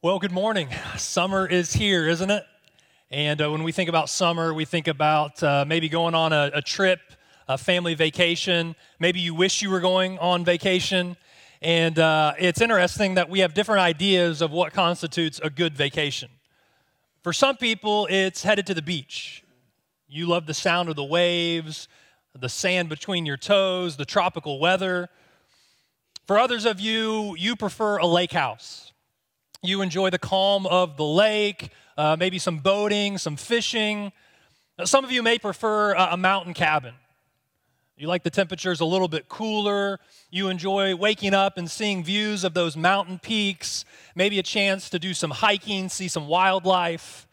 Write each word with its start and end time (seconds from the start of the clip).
Well, 0.00 0.20
good 0.20 0.30
morning. 0.30 0.68
Summer 0.96 1.44
is 1.44 1.72
here, 1.72 2.06
isn't 2.06 2.30
it? 2.30 2.44
And 3.10 3.42
uh, 3.42 3.50
when 3.50 3.64
we 3.64 3.72
think 3.72 3.88
about 3.88 4.08
summer, 4.08 4.54
we 4.54 4.64
think 4.64 4.86
about 4.86 5.42
uh, 5.42 5.64
maybe 5.66 5.88
going 5.88 6.14
on 6.14 6.32
a, 6.32 6.52
a, 6.54 6.62
trip, 6.62 7.00
a 7.48 7.58
family 7.58 7.94
vacation. 7.94 8.76
Maybe 9.00 9.18
you 9.18 9.34
wish 9.34 9.60
you 9.60 9.70
were 9.70 9.80
going 9.80 10.16
on 10.20 10.44
vacation. 10.44 11.16
And 11.60 11.98
uh, 11.98 12.34
it's 12.38 12.60
interesting 12.60 13.14
that 13.14 13.28
we 13.28 13.40
have 13.40 13.54
different 13.54 13.80
ideas 13.80 14.40
of 14.40 14.52
what 14.52 14.72
constitutes 14.72 15.40
a 15.42 15.50
good 15.50 15.76
vacation. 15.76 16.30
For 17.24 17.32
some 17.32 17.56
people, 17.56 18.06
it's 18.08 18.44
headed 18.44 18.68
to 18.68 18.74
the 18.74 18.82
beach. 18.82 19.42
You 20.06 20.26
love 20.26 20.46
the 20.46 20.54
sound 20.54 20.88
of 20.88 20.94
the 20.94 21.02
waves, 21.02 21.88
the 22.38 22.48
sand 22.48 22.88
between 22.88 23.26
your 23.26 23.36
toes, 23.36 23.96
the 23.96 24.04
tropical 24.04 24.60
weather. 24.60 25.08
For 26.28 26.38
others 26.38 26.66
of 26.66 26.78
you, 26.78 27.34
you 27.36 27.56
prefer 27.56 27.98
a 27.98 28.06
lake 28.06 28.30
house 28.30 28.92
you 29.62 29.82
enjoy 29.82 30.10
the 30.10 30.18
calm 30.18 30.66
of 30.66 30.96
the 30.96 31.04
lake, 31.04 31.70
uh, 31.96 32.16
maybe 32.18 32.38
some 32.38 32.58
boating, 32.58 33.18
some 33.18 33.36
fishing. 33.36 34.12
Some 34.84 35.04
of 35.04 35.10
you 35.10 35.22
may 35.22 35.38
prefer 35.38 35.94
a 35.94 36.16
mountain 36.16 36.54
cabin. 36.54 36.94
You 37.96 38.06
like 38.06 38.22
the 38.22 38.30
temperatures 38.30 38.78
a 38.78 38.84
little 38.84 39.08
bit 39.08 39.28
cooler. 39.28 39.98
You 40.30 40.48
enjoy 40.48 40.94
waking 40.94 41.34
up 41.34 41.58
and 41.58 41.68
seeing 41.68 42.04
views 42.04 42.44
of 42.44 42.54
those 42.54 42.76
mountain 42.76 43.18
peaks, 43.18 43.84
maybe 44.14 44.38
a 44.38 44.42
chance 44.44 44.88
to 44.90 45.00
do 45.00 45.12
some 45.12 45.32
hiking, 45.32 45.88
see 45.88 46.06
some 46.06 46.28
wildlife. 46.28 47.26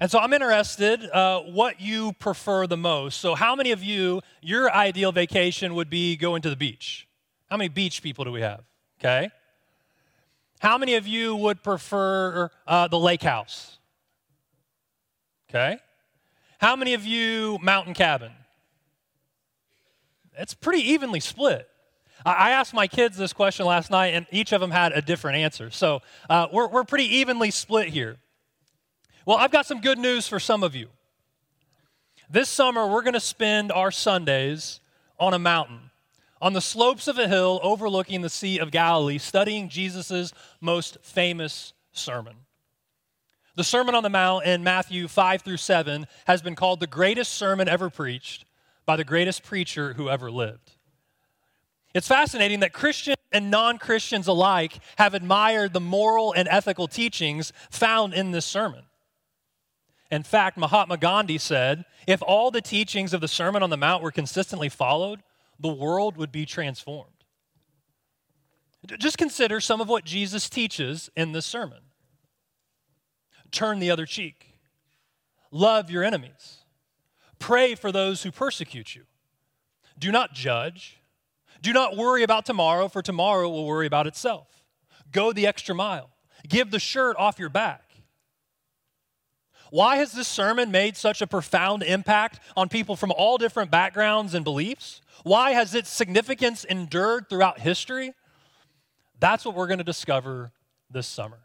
And 0.00 0.10
so 0.10 0.18
I'm 0.18 0.32
interested 0.32 1.08
uh, 1.10 1.42
what 1.42 1.80
you 1.80 2.14
prefer 2.14 2.66
the 2.66 2.76
most. 2.76 3.20
So, 3.20 3.36
how 3.36 3.54
many 3.54 3.70
of 3.70 3.82
you, 3.82 4.20
your 4.40 4.72
ideal 4.72 5.12
vacation 5.12 5.74
would 5.76 5.90
be 5.90 6.16
going 6.16 6.42
to 6.42 6.50
the 6.50 6.56
beach? 6.56 7.06
How 7.48 7.56
many 7.56 7.68
beach 7.68 8.02
people 8.02 8.24
do 8.24 8.32
we 8.32 8.40
have? 8.40 8.64
Okay. 9.00 9.30
How 10.58 10.78
many 10.78 10.94
of 10.94 11.06
you 11.06 11.36
would 11.36 11.62
prefer 11.62 12.50
uh, 12.66 12.88
the 12.88 12.98
lake 12.98 13.22
house? 13.22 13.78
Okay. 15.48 15.78
How 16.58 16.74
many 16.76 16.94
of 16.94 17.06
you 17.06 17.58
mountain 17.62 17.94
cabin? 17.94 18.32
It's 20.36 20.54
pretty 20.54 20.90
evenly 20.90 21.20
split. 21.20 21.68
I 22.26 22.50
asked 22.50 22.74
my 22.74 22.88
kids 22.88 23.16
this 23.16 23.32
question 23.32 23.64
last 23.64 23.90
night, 23.90 24.08
and 24.08 24.26
each 24.30 24.52
of 24.52 24.60
them 24.60 24.72
had 24.72 24.92
a 24.92 25.00
different 25.00 25.38
answer. 25.38 25.70
So 25.70 26.02
uh, 26.28 26.48
we're, 26.52 26.68
we're 26.68 26.84
pretty 26.84 27.16
evenly 27.16 27.50
split 27.50 27.88
here. 27.88 28.16
Well, 29.24 29.36
I've 29.36 29.52
got 29.52 29.66
some 29.66 29.80
good 29.80 29.98
news 29.98 30.26
for 30.26 30.40
some 30.40 30.62
of 30.62 30.74
you. 30.74 30.88
This 32.28 32.48
summer, 32.48 32.86
we're 32.86 33.02
going 33.02 33.14
to 33.14 33.20
spend 33.20 33.70
our 33.70 33.90
Sundays 33.90 34.80
on 35.18 35.32
a 35.32 35.38
mountain 35.38 35.87
on 36.40 36.52
the 36.52 36.60
slopes 36.60 37.08
of 37.08 37.18
a 37.18 37.28
hill 37.28 37.60
overlooking 37.62 38.22
the 38.22 38.28
Sea 38.28 38.58
of 38.58 38.70
Galilee, 38.70 39.18
studying 39.18 39.68
Jesus' 39.68 40.32
most 40.60 40.98
famous 41.02 41.72
sermon. 41.92 42.34
The 43.56 43.64
Sermon 43.64 43.94
on 43.94 44.04
the 44.04 44.10
Mount 44.10 44.44
in 44.44 44.62
Matthew 44.62 45.08
5 45.08 45.42
through 45.42 45.56
7 45.56 46.06
has 46.26 46.42
been 46.42 46.54
called 46.54 46.80
the 46.80 46.86
greatest 46.86 47.32
sermon 47.32 47.68
ever 47.68 47.90
preached 47.90 48.44
by 48.86 48.96
the 48.96 49.04
greatest 49.04 49.42
preacher 49.42 49.94
who 49.94 50.08
ever 50.08 50.30
lived. 50.30 50.76
It's 51.92 52.06
fascinating 52.06 52.60
that 52.60 52.72
Christians 52.72 53.16
and 53.32 53.50
non 53.50 53.78
Christians 53.78 54.26
alike 54.26 54.78
have 54.96 55.14
admired 55.14 55.72
the 55.72 55.80
moral 55.80 56.32
and 56.32 56.48
ethical 56.48 56.86
teachings 56.86 57.52
found 57.70 58.14
in 58.14 58.30
this 58.30 58.46
sermon. 58.46 58.84
In 60.10 60.22
fact, 60.22 60.56
Mahatma 60.56 60.96
Gandhi 60.96 61.38
said 61.38 61.84
if 62.06 62.22
all 62.22 62.50
the 62.50 62.62
teachings 62.62 63.12
of 63.12 63.20
the 63.20 63.28
Sermon 63.28 63.62
on 63.62 63.70
the 63.70 63.76
Mount 63.76 64.02
were 64.02 64.10
consistently 64.10 64.68
followed, 64.68 65.22
the 65.58 65.68
world 65.68 66.16
would 66.16 66.32
be 66.32 66.46
transformed. 66.46 67.12
Just 68.98 69.18
consider 69.18 69.60
some 69.60 69.80
of 69.80 69.88
what 69.88 70.04
Jesus 70.04 70.48
teaches 70.48 71.10
in 71.16 71.32
this 71.32 71.46
sermon 71.46 71.80
turn 73.50 73.78
the 73.78 73.90
other 73.90 74.04
cheek, 74.04 74.58
love 75.50 75.90
your 75.90 76.04
enemies, 76.04 76.58
pray 77.38 77.74
for 77.74 77.90
those 77.90 78.22
who 78.22 78.30
persecute 78.30 78.94
you, 78.94 79.04
do 79.98 80.12
not 80.12 80.34
judge, 80.34 80.98
do 81.62 81.72
not 81.72 81.96
worry 81.96 82.22
about 82.22 82.44
tomorrow, 82.44 82.88
for 82.88 83.02
tomorrow 83.02 83.48
will 83.48 83.66
worry 83.66 83.86
about 83.86 84.06
itself. 84.06 84.64
Go 85.10 85.32
the 85.32 85.46
extra 85.46 85.74
mile, 85.74 86.10
give 86.46 86.70
the 86.70 86.78
shirt 86.78 87.16
off 87.16 87.38
your 87.38 87.48
back. 87.48 87.88
Why 89.70 89.96
has 89.96 90.12
this 90.12 90.28
sermon 90.28 90.70
made 90.70 90.96
such 90.96 91.20
a 91.20 91.26
profound 91.26 91.82
impact 91.82 92.40
on 92.56 92.68
people 92.68 92.96
from 92.96 93.12
all 93.12 93.38
different 93.38 93.70
backgrounds 93.70 94.34
and 94.34 94.44
beliefs? 94.44 95.02
Why 95.22 95.52
has 95.52 95.74
its 95.74 95.90
significance 95.90 96.64
endured 96.64 97.28
throughout 97.28 97.60
history? 97.60 98.12
That's 99.20 99.44
what 99.44 99.54
we're 99.54 99.66
going 99.66 99.78
to 99.78 99.84
discover 99.84 100.52
this 100.90 101.06
summer. 101.06 101.40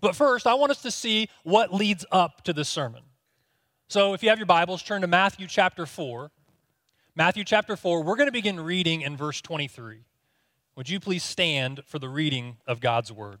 But 0.00 0.14
first, 0.14 0.46
I 0.46 0.54
want 0.54 0.70
us 0.70 0.82
to 0.82 0.90
see 0.90 1.28
what 1.42 1.74
leads 1.74 2.06
up 2.12 2.44
to 2.44 2.52
this 2.52 2.68
sermon. 2.68 3.02
So 3.88 4.14
if 4.14 4.22
you 4.22 4.28
have 4.28 4.38
your 4.38 4.46
Bibles, 4.46 4.82
turn 4.82 5.00
to 5.00 5.08
Matthew 5.08 5.48
chapter 5.48 5.84
4. 5.84 6.30
Matthew 7.16 7.42
chapter 7.42 7.76
4, 7.76 8.04
we're 8.04 8.16
going 8.16 8.28
to 8.28 8.32
begin 8.32 8.60
reading 8.60 9.00
in 9.00 9.16
verse 9.16 9.40
23. 9.40 10.04
Would 10.76 10.88
you 10.88 11.00
please 11.00 11.24
stand 11.24 11.82
for 11.86 11.98
the 11.98 12.08
reading 12.08 12.58
of 12.66 12.80
God's 12.80 13.10
word? 13.10 13.40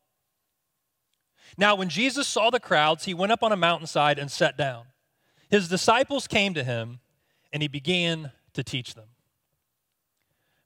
Now, 1.57 1.75
when 1.75 1.89
Jesus 1.89 2.27
saw 2.27 2.49
the 2.49 2.59
crowds, 2.59 3.05
he 3.05 3.13
went 3.13 3.31
up 3.31 3.43
on 3.43 3.51
a 3.51 3.57
mountainside 3.57 4.17
and 4.17 4.31
sat 4.31 4.57
down. 4.57 4.85
His 5.49 5.67
disciples 5.67 6.27
came 6.27 6.53
to 6.53 6.63
him, 6.63 6.99
and 7.51 7.61
he 7.61 7.67
began 7.67 8.31
to 8.53 8.63
teach 8.63 8.93
them. 8.93 9.07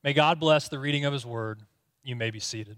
May 0.04 0.14
God 0.14 0.40
bless 0.40 0.68
the 0.68 0.78
reading 0.78 1.06
of 1.06 1.14
his 1.14 1.26
word. 1.26 1.62
You 2.04 2.16
may 2.16 2.30
be 2.30 2.40
seated. 2.40 2.78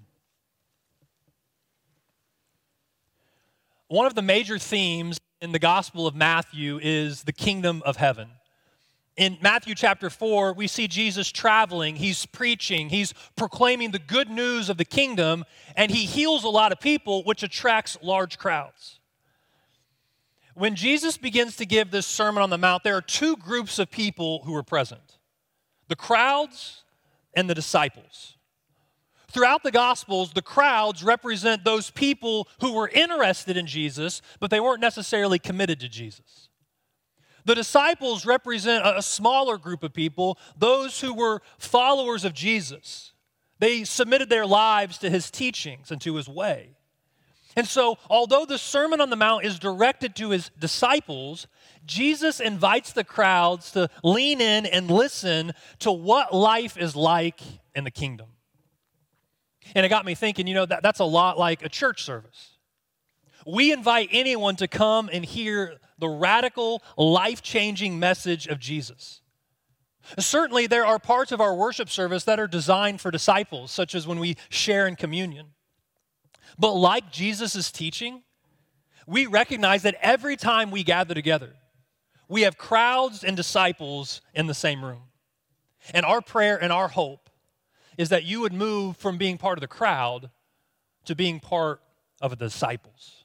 One 3.90 4.06
of 4.06 4.16
the 4.16 4.22
major 4.22 4.58
themes 4.58 5.20
in 5.42 5.52
the 5.52 5.60
Gospel 5.60 6.08
of 6.08 6.16
Matthew 6.16 6.80
is 6.82 7.24
the 7.24 7.34
kingdom 7.34 7.82
of 7.86 7.98
heaven 7.98 8.30
in 9.18 9.40
Matthew 9.42 9.74
chapter 9.74 10.12
4, 10.12 10.54
we 10.54 10.68
see 10.68 10.88
Jesus 10.88 11.32
traveling, 11.32 11.96
he's 11.96 12.28
preaching, 12.28 12.90
he's 12.90 13.14
proclaiming 13.36 13.90
the 13.90 14.00
good 14.00 14.30
news 14.30 14.70
of 14.70 14.78
the 14.78 14.86
kingdom, 14.86 15.44
and 15.76 15.90
he 15.90 16.06
heals 16.06 16.44
a 16.44 16.50
lot 16.50 16.72
of 16.72 16.80
people, 16.80 17.24
which 17.24 17.42
attracts 17.42 17.98
large 18.04 18.38
crowds. 18.38 19.00
When 20.54 20.76
Jesus 20.76 21.18
begins 21.18 21.56
to 21.58 21.66
give 21.66 21.90
this 21.90 22.06
Sermon 22.06 22.44
on 22.44 22.52
the 22.52 22.60
Mount, 22.60 22.84
there 22.84 22.96
are 22.96 23.02
two 23.02 23.36
groups 23.36 23.80
of 23.80 23.90
people 23.90 24.44
who 24.46 24.56
are 24.56 24.64
present 24.64 25.18
the 25.88 25.96
crowds 25.96 26.84
and 27.34 27.50
the 27.50 27.56
disciples. 27.56 28.36
Throughout 29.30 29.64
the 29.64 29.72
Gospels, 29.72 30.34
the 30.34 30.42
crowds 30.42 31.04
represent 31.04 31.64
those 31.64 31.90
people 31.90 32.48
who 32.60 32.74
were 32.74 32.90
interested 32.90 33.58
in 33.58 33.68
Jesus, 33.68 34.22
but 34.40 34.52
they 34.52 34.60
weren't 34.60 34.82
necessarily 34.82 35.40
committed 35.40 35.80
to 35.82 35.90
Jesus. 35.90 36.47
The 37.48 37.56
disciples 37.56 38.26
represent 38.26 38.86
a 38.86 39.02
smaller 39.02 39.58
group 39.58 39.82
of 39.82 39.94
people, 39.94 40.38
those 40.58 41.00
who 41.00 41.14
were 41.14 41.42
followers 41.58 42.26
of 42.26 42.34
Jesus. 42.34 43.14
They 43.60 43.86
submitted 43.86 44.30
their 44.30 44.46
lives 44.46 44.98
to 44.98 45.10
his 45.10 45.32
teachings 45.32 45.90
and 45.90 46.02
to 46.02 46.16
his 46.16 46.28
way. 46.28 46.76
And 47.56 47.66
so, 47.66 48.00
although 48.10 48.44
the 48.44 48.58
Sermon 48.58 49.00
on 49.00 49.10
the 49.10 49.16
Mount 49.16 49.46
is 49.46 49.60
directed 49.60 50.14
to 50.18 50.32
his 50.32 50.52
disciples, 50.60 51.48
Jesus 51.86 52.42
invites 52.42 52.92
the 52.92 53.06
crowds 53.06 53.72
to 53.72 53.90
lean 54.04 54.42
in 54.42 54.66
and 54.66 54.92
listen 54.92 55.54
to 55.80 55.90
what 55.90 56.36
life 56.36 56.78
is 56.78 56.98
like 56.98 57.40
in 57.74 57.86
the 57.86 57.92
kingdom. 57.92 58.28
And 59.74 59.86
it 59.86 59.90
got 59.90 60.04
me 60.04 60.16
thinking, 60.16 60.48
you 60.48 60.54
know, 60.54 60.66
that, 60.66 60.84
that's 60.84 61.00
a 61.00 61.06
lot 61.06 61.40
like 61.40 61.64
a 61.64 61.70
church 61.70 62.04
service. 62.04 62.58
We 63.46 63.72
invite 63.72 64.10
anyone 64.12 64.58
to 64.58 64.68
come 64.68 65.10
and 65.14 65.24
hear 65.24 65.78
the 65.98 66.10
radical, 66.10 66.82
life 66.98 67.42
changing 67.42 68.00
message 68.00 68.48
of 68.48 68.60
Jesus. 68.60 69.22
Certainly, 70.18 70.68
there 70.68 70.86
are 70.86 71.00
parts 71.00 71.32
of 71.32 71.42
our 71.42 71.54
worship 71.56 71.90
service 71.90 72.24
that 72.24 72.40
are 72.40 72.48
designed 72.48 73.02
for 73.02 73.12
disciples, 73.12 73.72
such 73.72 73.94
as 73.94 74.08
when 74.08 74.20
we 74.20 74.38
share 74.50 74.88
in 74.88 74.96
communion. 74.96 75.48
But 76.58 76.74
like 76.74 77.12
Jesus' 77.12 77.72
teaching, 77.72 78.24
we 79.06 79.26
recognize 79.26 79.84
that 79.84 79.98
every 80.02 80.36
time 80.36 80.72
we 80.72 80.84
gather 80.84 81.14
together, 81.14 81.54
we 82.30 82.42
have 82.42 82.58
crowds 82.58 83.24
and 83.24 83.36
disciples 83.36 84.22
in 84.34 84.48
the 84.48 84.54
same 84.54 84.84
room. 84.84 85.04
And 85.94 86.06
our 86.06 86.22
prayer 86.22 86.62
and 86.62 86.72
our 86.72 86.88
hope 86.90 87.30
is 87.98 88.10
that 88.10 88.24
you 88.24 88.42
would 88.42 88.54
move 88.54 88.98
from 88.98 89.18
being 89.18 89.38
part 89.38 89.58
of 89.58 89.62
the 89.62 89.68
crowd 89.68 90.30
to 91.06 91.16
being 91.16 91.40
part 91.40 91.82
of 92.22 92.32
the 92.32 92.36
disciples. 92.36 93.24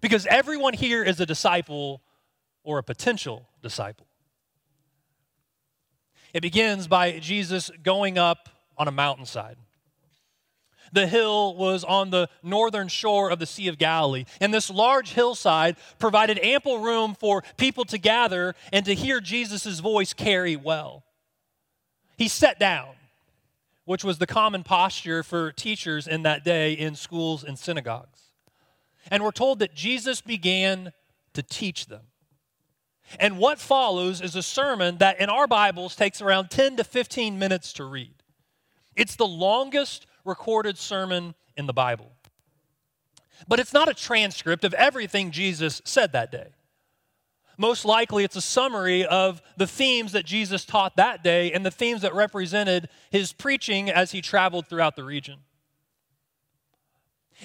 Because 0.00 0.26
everyone 0.26 0.74
here 0.74 1.02
is 1.02 1.20
a 1.20 1.26
disciple 1.26 2.02
or 2.64 2.78
a 2.78 2.82
potential 2.82 3.46
disciple. 3.62 4.06
It 6.32 6.40
begins 6.40 6.88
by 6.88 7.20
Jesus 7.20 7.70
going 7.82 8.18
up 8.18 8.48
on 8.76 8.88
a 8.88 8.90
mountainside. 8.90 9.56
The 10.92 11.06
hill 11.06 11.56
was 11.56 11.84
on 11.84 12.10
the 12.10 12.28
northern 12.42 12.88
shore 12.88 13.30
of 13.30 13.38
the 13.38 13.46
Sea 13.46 13.68
of 13.68 13.78
Galilee, 13.78 14.24
and 14.40 14.52
this 14.52 14.70
large 14.70 15.12
hillside 15.12 15.76
provided 15.98 16.38
ample 16.38 16.78
room 16.78 17.16
for 17.18 17.42
people 17.56 17.84
to 17.86 17.98
gather 17.98 18.54
and 18.72 18.84
to 18.86 18.94
hear 18.94 19.20
Jesus' 19.20 19.80
voice 19.80 20.12
carry 20.12 20.56
well. 20.56 21.04
He 22.16 22.28
sat 22.28 22.58
down, 22.58 22.94
which 23.84 24.04
was 24.04 24.18
the 24.18 24.26
common 24.26 24.62
posture 24.62 25.22
for 25.22 25.52
teachers 25.52 26.06
in 26.06 26.22
that 26.22 26.44
day 26.44 26.72
in 26.72 26.94
schools 26.94 27.42
and 27.44 27.58
synagogues. 27.58 28.20
And 29.10 29.22
we're 29.22 29.32
told 29.32 29.58
that 29.58 29.74
Jesus 29.74 30.20
began 30.20 30.92
to 31.32 31.42
teach 31.42 31.86
them. 31.86 32.02
And 33.18 33.38
what 33.38 33.58
follows 33.60 34.20
is 34.20 34.34
a 34.34 34.42
sermon 34.42 34.98
that 34.98 35.20
in 35.20 35.28
our 35.28 35.46
Bibles 35.46 35.94
takes 35.94 36.20
around 36.20 36.50
10 36.50 36.76
to 36.76 36.84
15 36.84 37.38
minutes 37.38 37.72
to 37.74 37.84
read. 37.84 38.14
It's 38.96 39.16
the 39.16 39.26
longest 39.26 40.06
recorded 40.24 40.78
sermon 40.78 41.34
in 41.56 41.66
the 41.66 41.72
Bible. 41.72 42.12
But 43.46 43.60
it's 43.60 43.72
not 43.72 43.88
a 43.88 43.94
transcript 43.94 44.64
of 44.64 44.74
everything 44.74 45.30
Jesus 45.30 45.82
said 45.84 46.12
that 46.12 46.32
day. 46.32 46.48
Most 47.56 47.84
likely, 47.84 48.24
it's 48.24 48.36
a 48.36 48.40
summary 48.40 49.04
of 49.04 49.40
the 49.56 49.66
themes 49.66 50.12
that 50.12 50.24
Jesus 50.24 50.64
taught 50.64 50.96
that 50.96 51.22
day 51.22 51.52
and 51.52 51.64
the 51.64 51.70
themes 51.70 52.02
that 52.02 52.14
represented 52.14 52.88
his 53.10 53.32
preaching 53.32 53.90
as 53.90 54.10
he 54.10 54.20
traveled 54.20 54.66
throughout 54.66 54.96
the 54.96 55.04
region. 55.04 55.38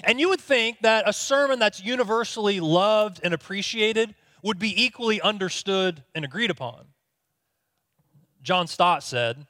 And 0.02 0.18
you 0.18 0.28
would 0.28 0.40
think 0.40 0.78
that 0.80 1.08
a 1.08 1.12
sermon 1.12 1.58
that's 1.58 1.82
universally 1.82 2.58
loved 2.60 3.20
and 3.22 3.34
appreciated 3.34 4.14
would 4.42 4.58
be 4.58 4.82
equally 4.82 5.20
understood 5.20 6.02
and 6.14 6.24
agreed 6.24 6.50
upon. 6.50 6.86
John 8.42 8.66
Stott 8.66 9.02
said, 9.02 9.46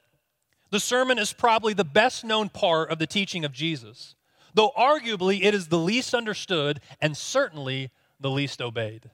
The 0.70 0.80
sermon 0.80 1.18
is 1.18 1.32
probably 1.32 1.74
the 1.74 1.84
best 1.84 2.24
known 2.24 2.48
part 2.48 2.90
of 2.90 2.98
the 2.98 3.06
teaching 3.06 3.44
of 3.44 3.52
Jesus, 3.52 4.14
though 4.54 4.72
arguably 4.76 5.42
it 5.42 5.54
is 5.54 5.68
the 5.68 5.78
least 5.78 6.14
understood 6.14 6.80
and 7.00 7.16
certainly 7.16 7.90
the 8.18 8.30
least 8.30 8.60
obeyed. 8.60 9.10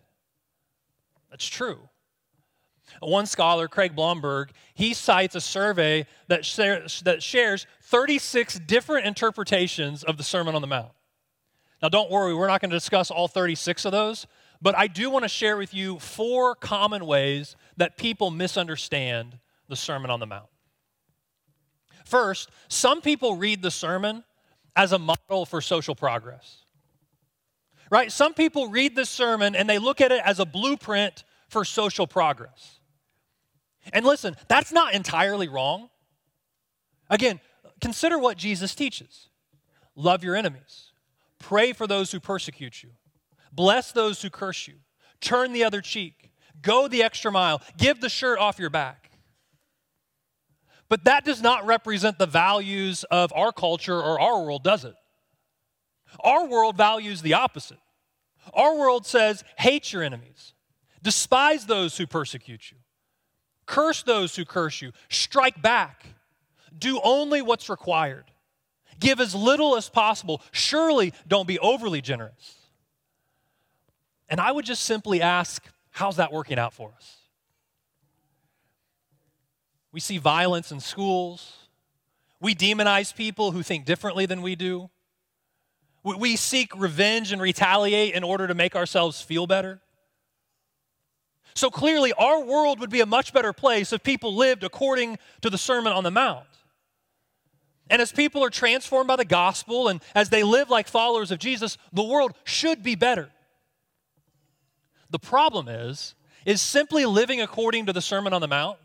That's 1.30 1.46
true. 1.46 1.88
One 3.00 3.26
scholar, 3.26 3.68
Craig 3.68 3.94
Blomberg, 3.94 4.52
he 4.74 4.94
cites 4.94 5.34
a 5.34 5.40
survey 5.40 6.06
that 6.28 6.44
shares, 6.44 7.02
that 7.02 7.22
shares 7.22 7.66
36 7.82 8.60
different 8.60 9.06
interpretations 9.06 10.04
of 10.04 10.16
the 10.16 10.22
Sermon 10.22 10.54
on 10.54 10.60
the 10.60 10.68
Mount. 10.68 10.92
Now, 11.82 11.88
don't 11.88 12.10
worry, 12.10 12.34
we're 12.34 12.46
not 12.46 12.60
going 12.60 12.70
to 12.70 12.76
discuss 12.76 13.10
all 13.10 13.28
36 13.28 13.84
of 13.84 13.92
those, 13.92 14.26
but 14.60 14.76
I 14.76 14.86
do 14.86 15.10
want 15.10 15.24
to 15.24 15.28
share 15.28 15.56
with 15.56 15.74
you 15.74 15.98
four 15.98 16.54
common 16.54 17.06
ways 17.06 17.56
that 17.76 17.96
people 17.96 18.30
misunderstand 18.30 19.38
the 19.68 19.76
Sermon 19.76 20.10
on 20.10 20.20
the 20.20 20.26
Mount. 20.26 20.48
First, 22.04 22.50
some 22.68 23.00
people 23.00 23.36
read 23.36 23.62
the 23.62 23.70
sermon 23.70 24.22
as 24.76 24.92
a 24.92 24.98
model 24.98 25.44
for 25.44 25.60
social 25.60 25.96
progress. 25.96 26.64
Right? 27.90 28.12
Some 28.12 28.34
people 28.34 28.68
read 28.68 28.94
this 28.94 29.10
sermon 29.10 29.54
and 29.56 29.68
they 29.68 29.78
look 29.78 30.00
at 30.00 30.12
it 30.12 30.20
as 30.24 30.38
a 30.38 30.44
blueprint 30.44 31.24
for 31.48 31.64
social 31.64 32.06
progress. 32.06 32.78
And 33.92 34.04
listen, 34.04 34.36
that's 34.48 34.72
not 34.72 34.94
entirely 34.94 35.48
wrong. 35.48 35.88
Again, 37.10 37.40
consider 37.80 38.18
what 38.18 38.36
Jesus 38.36 38.74
teaches 38.74 39.28
love 39.94 40.22
your 40.22 40.36
enemies, 40.36 40.92
pray 41.38 41.72
for 41.72 41.86
those 41.86 42.12
who 42.12 42.20
persecute 42.20 42.82
you, 42.82 42.90
Bless 43.52 43.92
those 43.92 44.22
who 44.22 44.30
curse 44.30 44.66
you. 44.68 44.74
Turn 45.20 45.52
the 45.52 45.64
other 45.64 45.80
cheek. 45.80 46.30
Go 46.62 46.88
the 46.88 47.02
extra 47.02 47.30
mile. 47.32 47.62
Give 47.76 48.00
the 48.00 48.08
shirt 48.08 48.38
off 48.38 48.58
your 48.58 48.70
back. 48.70 49.10
But 50.88 51.04
that 51.04 51.24
does 51.24 51.42
not 51.42 51.66
represent 51.66 52.18
the 52.18 52.26
values 52.26 53.04
of 53.04 53.32
our 53.34 53.52
culture 53.52 54.00
or 54.00 54.20
our 54.20 54.42
world, 54.42 54.62
does 54.62 54.84
it? 54.84 54.94
Our 56.20 56.46
world 56.46 56.76
values 56.76 57.22
the 57.22 57.34
opposite. 57.34 57.78
Our 58.54 58.76
world 58.76 59.04
says, 59.04 59.42
hate 59.58 59.92
your 59.92 60.04
enemies, 60.04 60.54
despise 61.02 61.66
those 61.66 61.98
who 61.98 62.06
persecute 62.06 62.70
you, 62.70 62.78
curse 63.66 64.04
those 64.04 64.36
who 64.36 64.44
curse 64.44 64.80
you, 64.80 64.92
strike 65.08 65.60
back, 65.60 66.06
do 66.78 67.00
only 67.02 67.42
what's 67.42 67.68
required, 67.68 68.24
give 69.00 69.20
as 69.20 69.34
little 69.34 69.76
as 69.76 69.88
possible. 69.88 70.42
Surely 70.52 71.12
don't 71.26 71.48
be 71.48 71.58
overly 71.58 72.00
generous. 72.00 72.54
And 74.28 74.40
I 74.40 74.50
would 74.52 74.64
just 74.64 74.82
simply 74.82 75.22
ask, 75.22 75.64
how's 75.90 76.16
that 76.16 76.32
working 76.32 76.58
out 76.58 76.72
for 76.72 76.92
us? 76.96 77.16
We 79.92 80.00
see 80.00 80.18
violence 80.18 80.72
in 80.72 80.80
schools. 80.80 81.56
We 82.40 82.54
demonize 82.54 83.14
people 83.14 83.52
who 83.52 83.62
think 83.62 83.86
differently 83.86 84.26
than 84.26 84.42
we 84.42 84.56
do. 84.56 84.90
We 86.02 86.36
seek 86.36 86.76
revenge 86.78 87.32
and 87.32 87.40
retaliate 87.40 88.14
in 88.14 88.22
order 88.22 88.46
to 88.46 88.54
make 88.54 88.76
ourselves 88.76 89.20
feel 89.20 89.46
better. 89.46 89.80
So 91.54 91.70
clearly, 91.70 92.12
our 92.12 92.44
world 92.44 92.80
would 92.80 92.90
be 92.90 93.00
a 93.00 93.06
much 93.06 93.32
better 93.32 93.52
place 93.52 93.92
if 93.92 94.02
people 94.02 94.34
lived 94.34 94.62
according 94.62 95.18
to 95.40 95.48
the 95.48 95.56
Sermon 95.56 95.92
on 95.92 96.04
the 96.04 96.10
Mount. 96.10 96.46
And 97.88 98.02
as 98.02 98.12
people 98.12 98.44
are 98.44 98.50
transformed 98.50 99.08
by 99.08 99.16
the 99.16 99.24
gospel 99.24 99.88
and 99.88 100.02
as 100.14 100.28
they 100.28 100.42
live 100.42 100.68
like 100.68 100.88
followers 100.88 101.30
of 101.30 101.38
Jesus, 101.38 101.78
the 101.92 102.04
world 102.04 102.34
should 102.44 102.82
be 102.82 102.96
better. 102.96 103.30
The 105.10 105.18
problem 105.18 105.68
is, 105.68 106.14
is 106.44 106.60
simply 106.60 107.04
living 107.06 107.40
according 107.40 107.86
to 107.86 107.92
the 107.92 108.00
Sermon 108.00 108.32
on 108.32 108.40
the 108.40 108.48
Mount, 108.48 108.78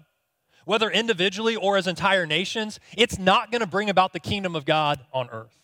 whether 0.65 0.89
individually 0.89 1.55
or 1.55 1.77
as 1.77 1.87
entire 1.87 2.25
nations, 2.25 2.79
it's 2.97 3.17
not 3.17 3.51
going 3.51 3.61
to 3.61 3.67
bring 3.67 3.89
about 3.89 4.13
the 4.13 4.19
kingdom 4.19 4.55
of 4.55 4.65
God 4.65 4.99
on 5.13 5.29
earth. 5.31 5.57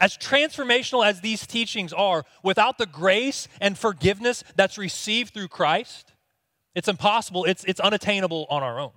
As 0.00 0.16
transformational 0.16 1.06
as 1.06 1.20
these 1.20 1.46
teachings 1.46 1.92
are, 1.92 2.24
without 2.42 2.78
the 2.78 2.86
grace 2.86 3.46
and 3.60 3.78
forgiveness 3.78 4.42
that's 4.56 4.76
received 4.76 5.32
through 5.32 5.48
Christ, 5.48 6.12
it's 6.74 6.88
impossible, 6.88 7.44
it's, 7.44 7.64
it's 7.64 7.78
unattainable 7.78 8.46
on 8.50 8.62
our 8.62 8.80
own. 8.80 8.90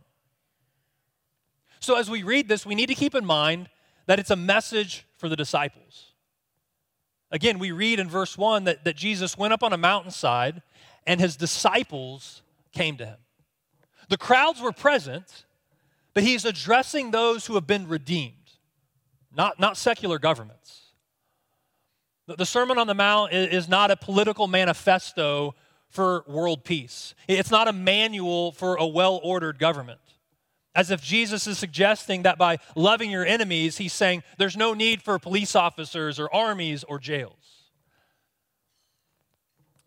So, 1.80 1.96
as 1.96 2.10
we 2.10 2.24
read 2.24 2.48
this, 2.48 2.66
we 2.66 2.74
need 2.74 2.88
to 2.88 2.96
keep 2.96 3.14
in 3.14 3.26
mind 3.26 3.70
that 4.08 4.18
it's 4.18 4.32
a 4.32 4.36
message 4.36 5.06
for 5.18 5.30
the 5.30 5.36
disciples. 5.36 6.14
Again, 7.32 7.60
we 7.60 7.72
read 7.72 8.00
in 8.00 8.10
verse 8.10 8.38
1 8.38 8.66
that, 8.66 8.84
that 8.86 8.96
Jesus 8.96 9.38
went 9.38 9.54
up 9.54 9.64
on 9.64 9.74
a 9.74 9.78
mountainside 9.78 10.62
and 11.06 11.20
his 11.20 11.36
disciples 11.36 12.42
came 12.72 12.98
to 12.98 13.06
him. 13.06 13.18
The 14.10 14.18
crowds 14.18 14.62
were 14.62 14.72
present, 14.72 15.46
but 16.14 16.24
he's 16.24 16.46
addressing 16.46 17.12
those 17.12 17.46
who 17.46 17.56
have 17.56 17.68
been 17.68 17.88
redeemed, 17.88 18.34
not, 19.36 19.60
not 19.60 19.76
secular 19.76 20.20
governments. 20.20 20.82
The, 22.28 22.38
the 22.38 22.46
Sermon 22.46 22.78
on 22.78 22.88
the 22.88 22.94
Mount 22.94 23.34
is, 23.34 23.64
is 23.64 23.70
not 23.70 23.92
a 23.92 23.98
political 23.98 24.48
manifesto 24.48 25.56
for 25.90 26.26
world 26.28 26.66
peace, 26.66 27.16
it's 27.30 27.50
not 27.50 27.70
a 27.70 27.74
manual 27.74 28.52
for 28.52 28.76
a 28.76 28.86
well 28.86 29.22
ordered 29.24 29.58
government 29.58 30.00
as 30.78 30.92
if 30.92 31.02
Jesus 31.02 31.48
is 31.48 31.58
suggesting 31.58 32.22
that 32.22 32.38
by 32.38 32.60
loving 32.76 33.10
your 33.10 33.26
enemies, 33.26 33.78
he's 33.78 33.94
saying 33.94 34.22
there's 34.38 34.56
no 34.56 34.76
need 34.76 35.02
for 35.02 35.18
police 35.18 35.56
officers 35.56 36.20
or 36.20 36.34
armies 36.34 36.84
or 36.84 37.00
jails. 37.00 37.64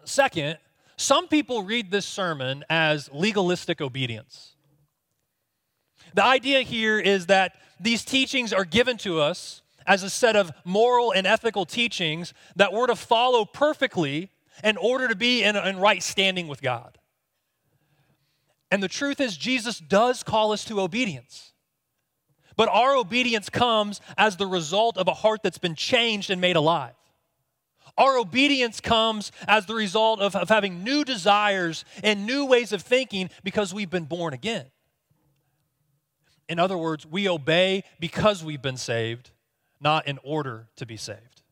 Second, 0.04 0.58
some 0.96 1.28
people 1.28 1.62
read 1.62 1.92
this 1.92 2.04
sermon 2.04 2.64
as 2.68 3.08
legalistic 3.12 3.80
obedience. 3.80 4.56
The 6.12 6.24
idea 6.24 6.62
here 6.62 6.98
is 6.98 7.26
that 7.26 7.52
these 7.78 8.04
teachings 8.04 8.52
are 8.52 8.64
given 8.64 8.96
to 8.98 9.20
us 9.20 9.62
as 9.86 10.02
a 10.02 10.10
set 10.10 10.34
of 10.34 10.50
moral 10.64 11.12
and 11.12 11.24
ethical 11.24 11.66
teachings 11.66 12.34
that 12.56 12.72
we're 12.72 12.88
to 12.88 12.96
follow 12.96 13.44
perfectly 13.44 14.30
in 14.64 14.76
order 14.76 15.06
to 15.06 15.14
be 15.14 15.44
in, 15.44 15.54
in 15.54 15.78
right 15.78 16.02
standing 16.02 16.48
with 16.48 16.60
God. 16.60 16.98
And 18.70 18.82
the 18.82 18.88
truth 18.88 19.20
is, 19.20 19.36
Jesus 19.36 19.78
does 19.78 20.22
call 20.22 20.52
us 20.52 20.64
to 20.66 20.80
obedience. 20.80 21.52
But 22.56 22.68
our 22.68 22.96
obedience 22.96 23.48
comes 23.48 24.00
as 24.16 24.36
the 24.36 24.46
result 24.46 24.96
of 24.96 25.08
a 25.08 25.14
heart 25.14 25.42
that's 25.42 25.58
been 25.58 25.74
changed 25.74 26.30
and 26.30 26.40
made 26.40 26.56
alive. 26.56 26.94
Our 27.96 28.18
obedience 28.18 28.80
comes 28.80 29.32
as 29.48 29.66
the 29.66 29.74
result 29.74 30.20
of, 30.20 30.36
of 30.36 30.48
having 30.48 30.84
new 30.84 31.04
desires 31.04 31.84
and 32.02 32.26
new 32.26 32.46
ways 32.46 32.72
of 32.72 32.82
thinking 32.82 33.30
because 33.42 33.74
we've 33.74 33.90
been 33.90 34.04
born 34.04 34.32
again. 34.32 34.66
In 36.48 36.58
other 36.58 36.78
words, 36.78 37.06
we 37.06 37.28
obey 37.28 37.84
because 37.98 38.42
we've 38.42 38.62
been 38.62 38.76
saved, 38.76 39.30
not 39.80 40.06
in 40.06 40.18
order 40.22 40.68
to 40.76 40.86
be 40.86 40.96
saved. 40.96 41.42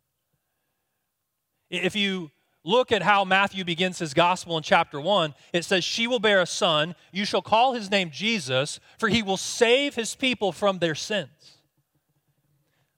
If 1.70 1.94
you 1.94 2.30
look 2.68 2.92
at 2.92 3.02
how 3.02 3.24
Matthew 3.24 3.64
begins 3.64 3.98
his 3.98 4.14
gospel 4.14 4.56
in 4.56 4.62
chapter 4.62 5.00
1. 5.00 5.34
It 5.52 5.64
says, 5.64 5.84
She 5.84 6.06
will 6.06 6.18
bear 6.18 6.40
a 6.40 6.46
son. 6.46 6.94
You 7.12 7.24
shall 7.24 7.42
call 7.42 7.72
his 7.72 7.90
name 7.90 8.10
Jesus, 8.10 8.78
for 8.98 9.08
he 9.08 9.22
will 9.22 9.36
save 9.36 9.94
his 9.94 10.14
people 10.14 10.52
from 10.52 10.78
their 10.78 10.94
sins. 10.94 11.58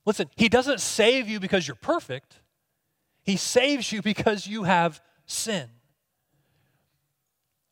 Listen, 0.07 0.29
He 0.37 0.49
doesn't 0.49 0.81
save 0.81 1.29
you 1.29 1.39
because 1.39 1.69
you're 1.69 1.77
perfect, 1.77 2.41
He 3.23 3.37
saves 3.37 3.93
you 3.93 4.03
because 4.03 4.47
you 4.47 4.65
have 4.65 5.00
sin. 5.27 5.69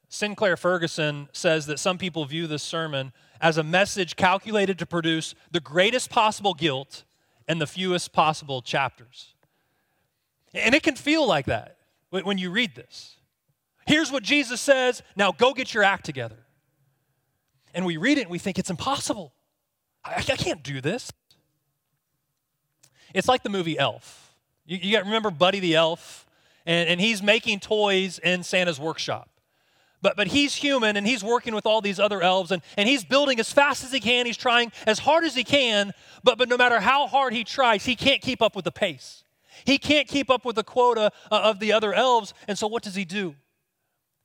Sinclair 0.09 0.57
Ferguson 0.57 1.29
says 1.33 1.67
that 1.67 1.79
some 1.79 1.99
people 1.99 2.25
view 2.25 2.47
this 2.47 2.63
sermon 2.63 3.13
as 3.41 3.59
a 3.59 3.63
message 3.63 4.17
calculated 4.17 4.79
to 4.79 4.87
produce 4.87 5.35
the 5.51 5.61
greatest 5.61 6.11
possible 6.11 6.55
guilt 6.55 7.05
and 7.47 7.61
the 7.61 7.67
fewest 7.67 8.13
possible 8.13 8.63
chapters. 8.63 9.35
And 10.55 10.75
it 10.75 10.83
can 10.83 10.95
feel 10.95 11.27
like 11.27 11.47
that 11.47 11.78
when 12.11 12.39
you 12.39 12.51
read 12.51 12.75
this. 12.75 13.17
Here's 13.87 14.13
what 14.13 14.23
Jesus 14.23 14.61
says, 14.61 15.03
now 15.17 15.33
go 15.33 15.55
get 15.55 15.73
your 15.73 15.83
act 15.83 16.05
together. 16.05 16.39
And 17.75 17.87
we 17.87 17.97
read 17.97 18.19
it 18.19 18.23
and 18.23 18.31
we 18.31 18.39
think 18.39 18.59
it's 18.59 18.71
impossible. 18.71 19.33
I, 20.05 20.17
I 20.17 20.37
can't 20.37 20.63
do 20.63 20.81
this. 20.81 21.11
It's 23.15 23.29
like 23.29 23.43
the 23.43 23.49
movie 23.49 23.79
Elf. 23.79 24.35
You, 24.67 24.79
you 24.81 24.99
remember 24.99 25.31
Buddy 25.31 25.61
the 25.61 25.75
Elf? 25.75 26.27
And, 26.67 26.89
and 26.89 27.01
he's 27.01 27.23
making 27.23 27.61
toys 27.61 28.19
in 28.19 28.43
Santa's 28.43 28.79
workshop. 28.79 29.31
But, 30.03 30.17
but 30.17 30.29
he's 30.29 30.55
human 30.55 30.97
and 30.97 31.07
he's 31.07 31.25
working 31.25 31.55
with 31.55 31.67
all 31.67 31.81
these 31.81 31.99
other 31.99 32.23
elves 32.23 32.53
and, 32.53 32.63
and 32.77 32.89
he's 32.89 33.05
building 33.05 33.41
as 33.41 33.53
fast 33.53 33.83
as 33.83 33.91
he 33.91 34.01
can. 34.01 34.27
He's 34.27 34.37
trying 34.37 34.71
as 34.87 35.01
hard 35.01 35.25
as 35.25 35.35
he 35.35 35.45
can, 35.45 35.93
but, 36.23 36.39
but 36.39 36.49
no 36.49 36.57
matter 36.57 36.79
how 36.79 37.07
hard 37.09 37.33
he 37.33 37.43
tries, 37.43 37.85
he 37.85 37.97
can't 37.97 38.21
keep 38.21 38.41
up 38.41 38.55
with 38.55 38.65
the 38.65 38.71
pace. 38.71 39.25
He 39.65 39.79
can't 39.79 40.09
keep 40.09 40.31
up 40.31 40.45
with 40.45 40.57
the 40.57 40.65
quota 40.65 41.13
uh, 41.31 41.41
of 41.45 41.61
the 41.61 41.73
other 41.73 41.93
elves. 41.95 42.35
And 42.47 42.59
so 42.59 42.67
what 42.67 42.83
does 42.83 42.95
he 42.95 43.05
do? 43.05 43.35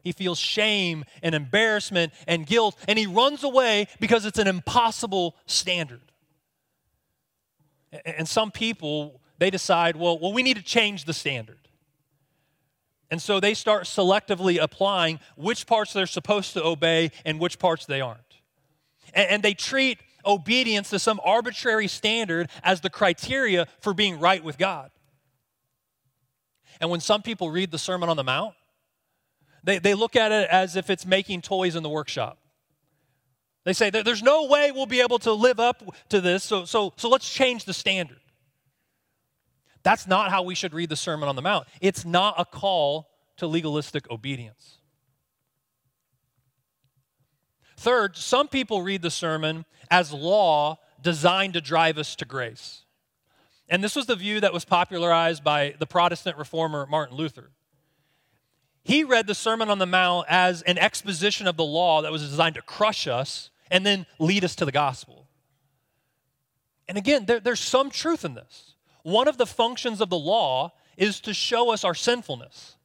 He 0.03 0.11
feels 0.11 0.37
shame 0.37 1.05
and 1.21 1.33
embarrassment 1.33 2.13
and 2.27 2.45
guilt, 2.45 2.77
and 2.87 2.99
he 2.99 3.07
runs 3.07 3.43
away 3.43 3.87
because 3.99 4.25
it's 4.25 4.37
an 4.37 4.47
impossible 4.47 5.35
standard. 5.45 6.01
And 8.05 8.27
some 8.27 8.51
people, 8.51 9.21
they 9.37 9.49
decide, 9.49 9.95
well, 9.95 10.19
well, 10.19 10.33
we 10.33 10.43
need 10.43 10.57
to 10.57 10.63
change 10.63 11.05
the 11.05 11.13
standard. 11.13 11.63
And 13.09 13.21
so 13.21 13.39
they 13.39 13.53
start 13.53 13.83
selectively 13.83 14.59
applying 14.59 15.19
which 15.37 15.67
parts 15.67 15.93
they're 15.93 16.07
supposed 16.07 16.53
to 16.53 16.63
obey 16.63 17.11
and 17.23 17.39
which 17.39 17.59
parts 17.59 17.85
they 17.85 18.01
aren't. 18.01 18.19
And, 19.13 19.29
and 19.29 19.43
they 19.43 19.53
treat 19.53 19.99
obedience 20.25 20.89
to 20.89 20.99
some 20.99 21.19
arbitrary 21.23 21.87
standard 21.87 22.49
as 22.63 22.81
the 22.81 22.89
criteria 22.89 23.67
for 23.79 23.93
being 23.93 24.19
right 24.19 24.43
with 24.43 24.57
God. 24.57 24.89
And 26.79 26.89
when 26.89 26.99
some 26.99 27.21
people 27.21 27.49
read 27.49 27.71
the 27.71 27.77
Sermon 27.77 28.09
on 28.09 28.17
the 28.17 28.23
Mount, 28.23 28.53
they, 29.63 29.79
they 29.79 29.93
look 29.93 30.15
at 30.15 30.31
it 30.31 30.49
as 30.49 30.75
if 30.75 30.89
it's 30.89 31.05
making 31.05 31.41
toys 31.41 31.75
in 31.75 31.83
the 31.83 31.89
workshop. 31.89 32.37
They 33.63 33.73
say, 33.73 33.89
there's 33.89 34.21
no 34.23 34.47
way 34.47 34.71
we'll 34.71 34.85
be 34.85 34.99
able 34.99 35.19
to 35.19 35.31
live 35.31 35.59
up 35.59 35.83
to 36.09 36.19
this, 36.19 36.43
so, 36.43 36.65
so, 36.65 36.93
so 36.97 37.07
let's 37.07 37.29
change 37.29 37.63
the 37.63 37.73
standard. 37.73 38.19
That's 39.83 40.05
not 40.05 40.31
how 40.31 40.43
we 40.43 40.55
should 40.55 40.73
read 40.73 40.89
the 40.89 40.97
Sermon 40.97 41.29
on 41.29 41.35
the 41.35 41.41
Mount. 41.41 41.67
It's 41.79 42.03
not 42.03 42.35
a 42.37 42.43
call 42.45 43.09
to 43.37 43.47
legalistic 43.47 44.09
obedience. 44.11 44.79
Third, 47.77 48.15
some 48.15 48.47
people 48.47 48.81
read 48.81 49.01
the 49.01 49.11
sermon 49.11 49.65
as 49.91 50.13
law 50.13 50.79
designed 51.01 51.53
to 51.55 51.61
drive 51.61 51.97
us 51.97 52.15
to 52.15 52.25
grace. 52.25 52.82
And 53.73 53.83
this 53.83 53.95
was 53.95 54.05
the 54.05 54.15
view 54.15 54.39
that 54.39 54.53
was 54.53 54.65
popularized 54.65 55.43
by 55.43 55.73
the 55.79 55.87
Protestant 55.87 56.37
reformer 56.37 56.85
Martin 56.85 57.17
Luther. 57.17 57.49
He 58.83 59.03
read 59.03 59.25
the 59.25 59.33
Sermon 59.33 59.67
on 59.67 59.79
the 59.79 59.87
Mount 59.87 60.27
as 60.29 60.61
an 60.61 60.77
exposition 60.77 61.47
of 61.47 61.57
the 61.57 61.63
law 61.63 62.03
that 62.03 62.11
was 62.11 62.21
designed 62.21 62.53
to 62.53 62.61
crush 62.61 63.07
us 63.07 63.49
and 63.71 63.83
then 63.83 64.05
lead 64.19 64.43
us 64.43 64.55
to 64.57 64.65
the 64.65 64.71
gospel. 64.71 65.27
And 66.87 66.99
again, 66.99 67.25
there, 67.25 67.39
there's 67.39 67.61
some 67.61 67.89
truth 67.89 68.23
in 68.23 68.35
this. 68.35 68.75
One 69.01 69.27
of 69.27 69.39
the 69.39 69.47
functions 69.47 70.01
of 70.01 70.11
the 70.11 70.19
law 70.19 70.73
is 70.95 71.19
to 71.21 71.33
show 71.33 71.73
us 71.73 71.83
our 71.83 71.95
sinfulness, 71.95 72.75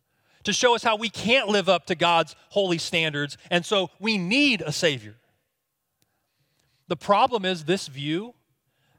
to 0.44 0.54
show 0.54 0.74
us 0.74 0.82
how 0.82 0.96
we 0.96 1.10
can't 1.10 1.50
live 1.50 1.68
up 1.68 1.84
to 1.88 1.94
God's 1.94 2.34
holy 2.48 2.78
standards, 2.78 3.36
and 3.50 3.62
so 3.62 3.90
we 4.00 4.16
need 4.16 4.62
a 4.62 4.72
Savior. 4.72 5.16
The 6.86 6.96
problem 6.96 7.44
is, 7.44 7.64
this 7.64 7.88
view 7.88 8.32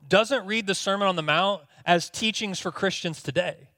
doesn't 0.08 0.46
read 0.46 0.68
the 0.68 0.76
Sermon 0.76 1.08
on 1.08 1.16
the 1.16 1.24
Mount 1.24 1.64
as 1.86 2.10
teachings 2.10 2.60
for 2.60 2.72
Christians 2.72 3.22
today. 3.22 3.70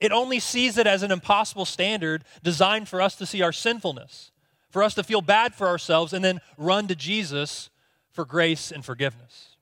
It 0.00 0.12
only 0.12 0.38
sees 0.38 0.78
it 0.78 0.86
as 0.86 1.02
an 1.02 1.10
impossible 1.10 1.64
standard 1.64 2.24
designed 2.42 2.88
for 2.88 3.00
us 3.02 3.16
to 3.16 3.26
see 3.26 3.42
our 3.42 3.52
sinfulness, 3.52 4.30
for 4.70 4.82
us 4.82 4.94
to 4.94 5.02
feel 5.02 5.20
bad 5.20 5.54
for 5.54 5.66
ourselves, 5.66 6.12
and 6.12 6.24
then 6.24 6.40
run 6.56 6.86
to 6.88 6.94
Jesus 6.94 7.70
for 8.12 8.24
grace 8.24 8.70
and 8.70 8.84
forgiveness. 8.84 9.56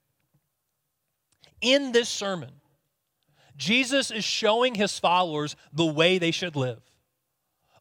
In 1.60 1.92
this 1.92 2.08
sermon, 2.08 2.50
Jesus 3.56 4.10
is 4.10 4.24
showing 4.24 4.74
his 4.74 4.98
followers 4.98 5.56
the 5.72 5.86
way 5.86 6.18
they 6.18 6.30
should 6.30 6.56
live 6.56 6.82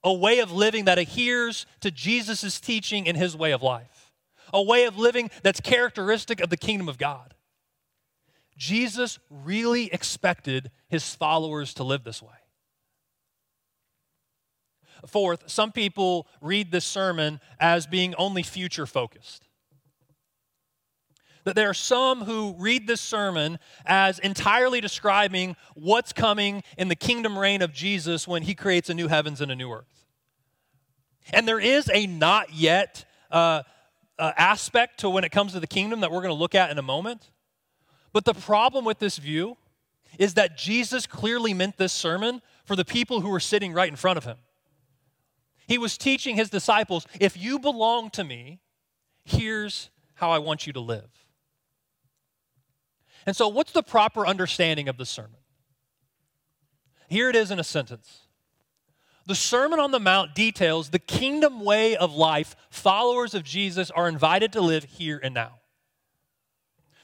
a 0.06 0.14
way 0.14 0.40
of 0.40 0.52
living 0.52 0.86
that 0.86 1.00
adheres 1.00 1.66
to 1.82 1.90
Jesus' 1.90 2.60
teaching 2.60 3.08
and 3.08 3.18
his 3.18 3.36
way 3.36 3.52
of 3.52 3.64
life, 3.64 4.14
a 4.54 4.62
way 4.62 4.86
of 4.86 4.98
living 4.98 5.32
that's 5.42 5.60
characteristic 5.60 6.40
of 6.40 6.52
the 6.52 6.58
kingdom 6.58 6.88
of 6.88 7.00
God. 7.00 7.34
Jesus 8.58 9.20
really 9.30 9.92
expected 9.94 10.72
his 10.88 11.14
followers 11.14 11.74
to 11.76 11.84
live 11.84 12.04
this 12.04 12.22
way. 12.22 12.30
Fourth, 15.08 15.44
some 15.50 15.72
people 15.72 16.28
read 16.42 16.72
this 16.72 16.86
sermon 16.86 17.40
as 17.60 17.86
being 17.86 18.16
only 18.16 18.44
future 18.44 18.88
focused 18.88 19.46
that 21.46 21.56
there 21.56 21.70
are 21.70 21.76
some 21.76 22.26
who 22.26 22.56
read 22.58 22.88
this 22.88 23.00
sermon 23.00 23.58
as 23.86 24.20
entirely 24.20 24.82
describing 24.82 25.56
what's 25.76 26.12
coming 26.12 26.64
in 26.78 26.88
the 26.90 26.96
kingdom 26.96 27.38
reign 27.38 27.62
of 27.62 27.72
Jesus 27.72 28.28
when 28.28 28.42
he 28.44 28.54
creates 28.54 28.90
a 28.90 28.94
new 28.94 29.08
heavens 29.08 29.42
and 29.42 29.52
a 29.52 29.56
new 29.56 29.72
earth. 29.72 30.06
And 31.32 31.48
there 31.48 31.60
is 31.60 31.90
a 31.94 32.08
not 32.08 32.54
yet 32.54 33.06
uh, 33.32 33.62
uh, 34.18 34.32
aspect 34.38 35.00
to 35.02 35.10
when 35.10 35.24
it 35.24 35.32
comes 35.32 35.54
to 35.54 35.60
the 35.60 35.68
kingdom 35.68 36.02
that 36.02 36.12
we're 36.12 36.22
going 36.22 36.34
to 36.34 36.40
look 36.40 36.56
at 36.56 36.72
in 36.72 36.78
a 36.78 36.84
moment. 36.84 37.30
But 38.16 38.24
the 38.24 38.34
problem 38.34 38.86
with 38.86 39.00
this 39.00 39.18
view 39.18 39.58
is 40.18 40.36
that 40.36 40.56
Jesus 40.56 41.06
clearly 41.06 41.54
meant 41.54 41.76
this 41.76 41.92
sermon 41.92 42.42
for 42.64 42.78
the 42.78 42.86
people 42.86 43.20
who 43.20 43.28
were 43.28 43.42
sitting 43.42 43.74
right 43.74 43.90
in 43.90 43.98
front 43.98 44.16
of 44.16 44.24
him. 44.24 44.38
He 45.68 45.78
was 45.78 45.98
teaching 45.98 46.38
his 46.38 46.50
disciples 46.50 47.06
if 47.20 47.36
you 47.36 47.60
belong 47.60 48.10
to 48.12 48.24
me, 48.24 48.62
here's 49.26 49.90
how 50.14 50.32
I 50.32 50.40
want 50.40 50.66
you 50.66 50.72
to 50.72 50.80
live. 50.80 51.10
And 53.26 53.36
so, 53.36 53.50
what's 53.50 53.74
the 53.74 53.84
proper 53.84 54.26
understanding 54.26 54.88
of 54.88 54.96
the 54.96 55.06
sermon? 55.06 55.42
Here 57.10 57.30
it 57.30 57.36
is 57.36 57.52
in 57.52 57.60
a 57.60 57.66
sentence. 57.66 58.28
The 59.26 59.36
Sermon 59.36 59.78
on 59.78 59.92
the 59.92 60.00
Mount 60.00 60.34
details 60.34 60.92
the 60.92 61.00
kingdom 61.00 61.66
way 61.66 61.98
of 61.98 62.16
life 62.16 62.56
followers 62.70 63.34
of 63.34 63.44
Jesus 63.44 63.92
are 63.92 64.08
invited 64.08 64.54
to 64.54 64.62
live 64.62 64.86
here 64.86 65.20
and 65.22 65.34
now. 65.34 65.60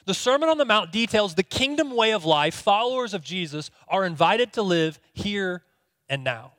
The 0.04 0.14
Sermon 0.14 0.48
on 0.48 0.58
the 0.58 0.64
Mount 0.64 0.90
details 0.90 1.34
the 1.34 1.42
kingdom 1.42 1.94
way 1.94 2.12
of 2.12 2.24
life 2.24 2.54
followers 2.54 3.14
of 3.14 3.22
Jesus 3.22 3.70
are 3.88 4.04
invited 4.04 4.52
to 4.54 4.62
live 4.62 4.98
here 5.12 5.62
and 6.08 6.24
now. 6.24 6.52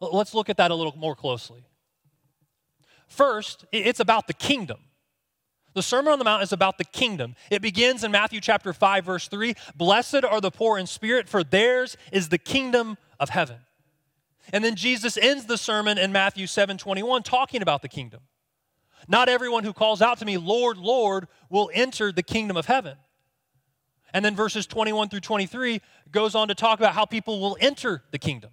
Let's 0.00 0.34
look 0.34 0.48
at 0.48 0.56
that 0.58 0.70
a 0.70 0.74
little 0.74 0.96
more 0.96 1.16
closely. 1.16 1.64
First, 3.06 3.64
it's 3.72 4.00
about 4.00 4.26
the 4.26 4.32
kingdom. 4.32 4.78
The 5.74 5.82
Sermon 5.82 6.12
on 6.12 6.18
the 6.18 6.24
Mount 6.24 6.42
is 6.42 6.52
about 6.52 6.78
the 6.78 6.84
kingdom. 6.84 7.34
It 7.50 7.62
begins 7.62 8.02
in 8.02 8.10
Matthew 8.10 8.40
chapter 8.40 8.72
5 8.72 9.04
verse 9.04 9.28
3, 9.28 9.54
"Blessed 9.74 10.24
are 10.24 10.40
the 10.40 10.50
poor 10.50 10.78
in 10.78 10.86
spirit, 10.86 11.28
for 11.28 11.44
theirs 11.44 11.96
is 12.12 12.28
the 12.28 12.38
kingdom 12.38 12.98
of 13.20 13.30
heaven." 13.30 13.64
And 14.52 14.64
then 14.64 14.76
Jesus 14.76 15.16
ends 15.16 15.46
the 15.46 15.58
sermon 15.58 15.98
in 15.98 16.10
Matthew 16.10 16.46
7:21 16.46 17.22
talking 17.22 17.62
about 17.62 17.82
the 17.82 17.88
kingdom. 17.88 18.27
Not 19.06 19.28
everyone 19.28 19.64
who 19.64 19.72
calls 19.72 20.02
out 20.02 20.18
to 20.18 20.24
me, 20.24 20.36
"Lord, 20.36 20.78
Lord," 20.78 21.28
will 21.48 21.70
enter 21.72 22.10
the 22.10 22.22
kingdom 22.22 22.56
of 22.56 22.66
heaven. 22.66 22.98
And 24.12 24.24
then 24.24 24.34
verses 24.34 24.66
21 24.66 25.10
through 25.10 25.20
23 25.20 25.80
goes 26.10 26.34
on 26.34 26.48
to 26.48 26.54
talk 26.54 26.78
about 26.78 26.94
how 26.94 27.04
people 27.04 27.40
will 27.40 27.56
enter 27.60 28.04
the 28.10 28.18
kingdom. 28.18 28.50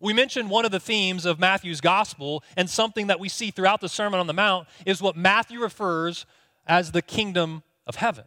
We 0.00 0.12
mentioned 0.12 0.50
one 0.50 0.64
of 0.64 0.70
the 0.70 0.80
themes 0.80 1.24
of 1.24 1.38
Matthew's 1.38 1.80
gospel, 1.80 2.42
and 2.56 2.68
something 2.68 3.06
that 3.06 3.20
we 3.20 3.28
see 3.28 3.50
throughout 3.50 3.80
the 3.80 3.88
Sermon 3.88 4.20
on 4.20 4.26
the 4.26 4.34
Mount 4.34 4.68
is 4.84 5.00
what 5.00 5.16
Matthew 5.16 5.60
refers 5.60 6.26
as 6.66 6.92
the 6.92 7.02
kingdom 7.02 7.62
of 7.86 7.96
heaven. 7.96 8.24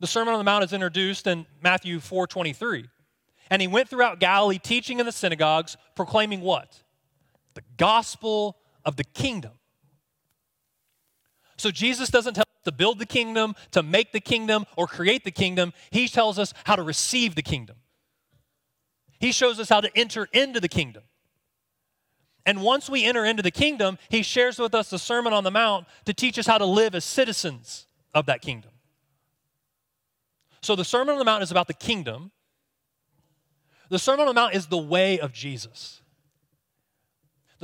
The 0.00 0.06
Sermon 0.06 0.34
on 0.34 0.38
the 0.38 0.44
Mount 0.44 0.64
is 0.64 0.72
introduced 0.72 1.26
in 1.26 1.46
Matthew 1.60 1.98
4:23. 1.98 2.88
And 3.50 3.60
he 3.60 3.68
went 3.68 3.88
throughout 3.88 4.20
Galilee 4.20 4.58
teaching 4.58 5.00
in 5.00 5.06
the 5.06 5.12
synagogues, 5.12 5.76
proclaiming 5.94 6.40
what? 6.40 6.83
The 7.54 7.62
gospel 7.76 8.58
of 8.84 8.96
the 8.96 9.04
kingdom. 9.04 9.52
So 11.56 11.70
Jesus 11.70 12.10
doesn't 12.10 12.34
tell 12.34 12.42
us 12.42 12.64
to 12.64 12.72
build 12.72 12.98
the 12.98 13.06
kingdom, 13.06 13.54
to 13.70 13.82
make 13.82 14.12
the 14.12 14.20
kingdom, 14.20 14.66
or 14.76 14.86
create 14.86 15.24
the 15.24 15.30
kingdom. 15.30 15.72
He 15.90 16.08
tells 16.08 16.38
us 16.38 16.52
how 16.64 16.76
to 16.76 16.82
receive 16.82 17.34
the 17.34 17.42
kingdom. 17.42 17.76
He 19.20 19.32
shows 19.32 19.60
us 19.60 19.68
how 19.68 19.80
to 19.80 19.90
enter 19.96 20.28
into 20.32 20.60
the 20.60 20.68
kingdom. 20.68 21.04
And 22.46 22.62
once 22.62 22.90
we 22.90 23.04
enter 23.04 23.24
into 23.24 23.42
the 23.42 23.50
kingdom, 23.50 23.98
he 24.10 24.22
shares 24.22 24.58
with 24.58 24.74
us 24.74 24.90
the 24.90 24.98
Sermon 24.98 25.32
on 25.32 25.44
the 25.44 25.50
Mount 25.50 25.86
to 26.04 26.12
teach 26.12 26.38
us 26.38 26.46
how 26.46 26.58
to 26.58 26.66
live 26.66 26.94
as 26.94 27.04
citizens 27.04 27.86
of 28.12 28.26
that 28.26 28.42
kingdom. 28.42 28.70
So 30.60 30.76
the 30.76 30.84
Sermon 30.84 31.14
on 31.14 31.18
the 31.18 31.24
Mount 31.24 31.42
is 31.42 31.50
about 31.50 31.68
the 31.68 31.74
kingdom. 31.74 32.32
The 33.88 33.98
Sermon 33.98 34.22
on 34.22 34.34
the 34.34 34.40
Mount 34.40 34.54
is 34.54 34.66
the 34.66 34.78
way 34.78 35.18
of 35.18 35.32
Jesus. 35.32 36.02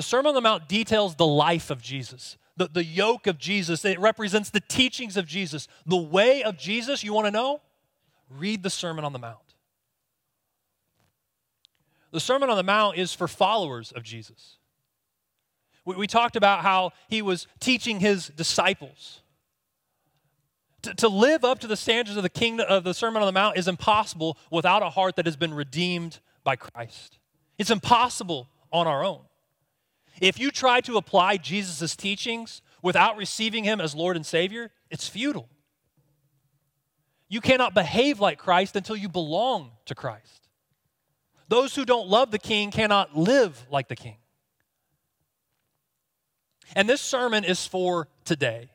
The 0.00 0.04
Sermon 0.04 0.28
on 0.28 0.34
the 0.34 0.40
Mount 0.40 0.66
details 0.66 1.16
the 1.16 1.26
life 1.26 1.68
of 1.68 1.82
Jesus, 1.82 2.38
the, 2.56 2.70
the 2.72 2.82
yoke 2.82 3.26
of 3.26 3.36
Jesus. 3.36 3.84
It 3.84 4.00
represents 4.00 4.48
the 4.48 4.60
teachings 4.60 5.18
of 5.18 5.26
Jesus. 5.26 5.68
The 5.84 5.94
way 5.98 6.42
of 6.42 6.56
Jesus, 6.56 7.04
you 7.04 7.12
want 7.12 7.26
to 7.26 7.30
know? 7.30 7.60
Read 8.30 8.62
the 8.62 8.70
Sermon 8.70 9.04
on 9.04 9.12
the 9.12 9.18
Mount. 9.18 9.36
The 12.12 12.18
Sermon 12.18 12.48
on 12.48 12.56
the 12.56 12.62
Mount 12.62 12.96
is 12.96 13.12
for 13.12 13.28
followers 13.28 13.92
of 13.92 14.02
Jesus. 14.02 14.56
We, 15.84 15.96
we 15.96 16.06
talked 16.06 16.34
about 16.34 16.62
how 16.62 16.92
he 17.10 17.20
was 17.20 17.46
teaching 17.60 18.00
his 18.00 18.28
disciples. 18.28 19.20
To, 20.80 20.94
to 20.94 21.08
live 21.08 21.44
up 21.44 21.58
to 21.58 21.66
the 21.66 21.76
standards 21.76 22.16
of 22.16 22.22
the 22.22 22.30
kingdom 22.30 22.64
of 22.70 22.84
the 22.84 22.94
Sermon 22.94 23.20
on 23.20 23.26
the 23.26 23.38
Mount 23.38 23.58
is 23.58 23.68
impossible 23.68 24.38
without 24.50 24.82
a 24.82 24.88
heart 24.88 25.16
that 25.16 25.26
has 25.26 25.36
been 25.36 25.52
redeemed 25.52 26.20
by 26.42 26.56
Christ. 26.56 27.18
It's 27.58 27.70
impossible 27.70 28.48
on 28.72 28.86
our 28.86 29.04
own. 29.04 29.24
If 30.20 30.38
you 30.38 30.50
try 30.50 30.80
to 30.82 30.96
apply 30.96 31.36
Jesus' 31.36 31.96
teachings 31.96 32.62
without 32.82 33.16
receiving 33.16 33.64
him 33.64 33.80
as 33.80 33.94
Lord 33.94 34.16
and 34.16 34.24
Savior, 34.24 34.70
it's 34.90 35.08
futile. 35.08 35.48
You 37.28 37.40
cannot 37.40 37.74
behave 37.74 38.20
like 38.20 38.38
Christ 38.38 38.76
until 38.76 38.96
you 38.96 39.08
belong 39.08 39.70
to 39.86 39.94
Christ. 39.94 40.48
Those 41.48 41.74
who 41.74 41.84
don't 41.84 42.08
love 42.08 42.30
the 42.30 42.38
king 42.38 42.70
cannot 42.70 43.16
live 43.16 43.66
like 43.70 43.88
the 43.88 43.96
king. 43.96 44.16
And 46.74 46.88
this 46.88 47.00
sermon 47.00 47.44
is 47.44 47.66
for 47.66 48.08
today. 48.24 48.70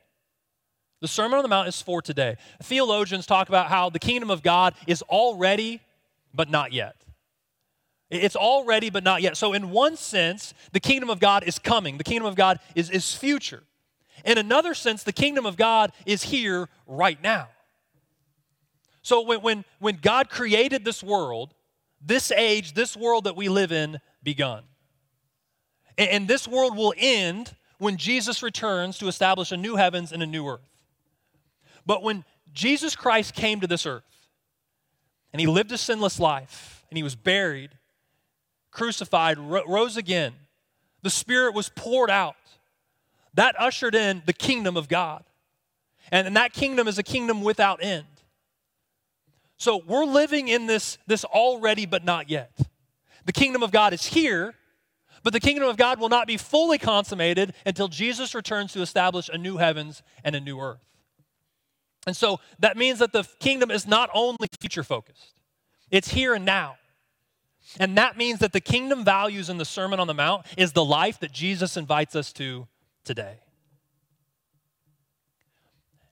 The 1.00 1.08
Sermon 1.08 1.36
on 1.36 1.42
the 1.42 1.48
Mount 1.48 1.68
is 1.68 1.80
for 1.80 2.00
today. 2.00 2.36
Theologians 2.62 3.26
talk 3.26 3.48
about 3.48 3.68
how 3.68 3.90
the 3.90 3.98
kingdom 3.98 4.30
of 4.30 4.42
God 4.42 4.74
is 4.86 5.02
already, 5.02 5.80
but 6.34 6.50
not 6.50 6.72
yet. 6.72 6.96
It's 8.10 8.36
already, 8.36 8.90
but 8.90 9.02
not 9.02 9.22
yet. 9.22 9.36
So, 9.36 9.52
in 9.52 9.70
one 9.70 9.96
sense, 9.96 10.54
the 10.72 10.80
kingdom 10.80 11.10
of 11.10 11.18
God 11.18 11.44
is 11.44 11.58
coming, 11.58 11.98
the 11.98 12.04
kingdom 12.04 12.26
of 12.26 12.36
God 12.36 12.60
is, 12.74 12.90
is 12.90 13.14
future. 13.14 13.62
In 14.24 14.38
another 14.38 14.74
sense, 14.74 15.02
the 15.02 15.12
kingdom 15.12 15.44
of 15.44 15.56
God 15.56 15.92
is 16.06 16.24
here 16.24 16.68
right 16.86 17.20
now. 17.22 17.48
So, 19.02 19.22
when, 19.22 19.40
when, 19.40 19.64
when 19.80 19.98
God 20.00 20.30
created 20.30 20.84
this 20.84 21.02
world, 21.02 21.54
this 22.00 22.30
age, 22.30 22.74
this 22.74 22.96
world 22.96 23.24
that 23.24 23.36
we 23.36 23.48
live 23.48 23.72
in, 23.72 23.98
begun. 24.22 24.62
And, 25.98 26.10
and 26.10 26.28
this 26.28 26.46
world 26.46 26.76
will 26.76 26.94
end 26.96 27.54
when 27.78 27.96
Jesus 27.96 28.42
returns 28.42 28.98
to 28.98 29.08
establish 29.08 29.52
a 29.52 29.56
new 29.56 29.76
heavens 29.76 30.12
and 30.12 30.22
a 30.22 30.26
new 30.26 30.46
earth. 30.46 30.60
But 31.84 32.02
when 32.02 32.24
Jesus 32.52 32.96
Christ 32.96 33.34
came 33.34 33.60
to 33.60 33.66
this 33.66 33.86
earth 33.86 34.04
and 35.32 35.40
he 35.40 35.46
lived 35.46 35.72
a 35.72 35.78
sinless 35.78 36.18
life 36.18 36.84
and 36.90 36.96
he 36.96 37.02
was 37.02 37.14
buried, 37.14 37.75
crucified, 38.76 39.38
rose 39.38 39.96
again, 39.96 40.34
the 41.02 41.08
Spirit 41.08 41.54
was 41.54 41.70
poured 41.70 42.10
out. 42.10 42.36
That 43.32 43.58
ushered 43.58 43.94
in 43.94 44.22
the 44.26 44.32
kingdom 44.34 44.76
of 44.76 44.86
God. 44.86 45.24
And, 46.12 46.26
and 46.26 46.36
that 46.36 46.52
kingdom 46.52 46.86
is 46.86 46.98
a 46.98 47.02
kingdom 47.02 47.42
without 47.42 47.82
end. 47.82 48.06
So 49.56 49.82
we're 49.86 50.04
living 50.04 50.48
in 50.48 50.66
this, 50.66 50.98
this 51.06 51.24
already 51.24 51.86
but 51.86 52.04
not 52.04 52.28
yet. 52.28 52.50
The 53.24 53.32
kingdom 53.32 53.62
of 53.62 53.72
God 53.72 53.94
is 53.94 54.04
here, 54.04 54.54
but 55.22 55.32
the 55.32 55.40
kingdom 55.40 55.66
of 55.68 55.78
God 55.78 55.98
will 55.98 56.10
not 56.10 56.26
be 56.26 56.36
fully 56.36 56.76
consummated 56.78 57.54
until 57.64 57.88
Jesus 57.88 58.34
returns 58.34 58.74
to 58.74 58.82
establish 58.82 59.30
a 59.32 59.38
new 59.38 59.56
heavens 59.56 60.02
and 60.22 60.36
a 60.36 60.40
new 60.40 60.60
earth. 60.60 60.84
And 62.06 62.14
so 62.14 62.40
that 62.58 62.76
means 62.76 62.98
that 62.98 63.12
the 63.12 63.24
kingdom 63.40 63.70
is 63.70 63.86
not 63.86 64.10
only 64.12 64.48
future 64.60 64.84
focused, 64.84 65.40
it's 65.90 66.08
here 66.08 66.34
and 66.34 66.44
now. 66.44 66.76
And 67.78 67.98
that 67.98 68.16
means 68.16 68.38
that 68.40 68.52
the 68.52 68.60
kingdom 68.60 69.04
values 69.04 69.48
in 69.50 69.58
the 69.58 69.64
Sermon 69.64 70.00
on 70.00 70.06
the 70.06 70.14
Mount 70.14 70.46
is 70.56 70.72
the 70.72 70.84
life 70.84 71.20
that 71.20 71.32
Jesus 71.32 71.76
invites 71.76 72.14
us 72.14 72.32
to 72.34 72.66
today. 73.04 73.40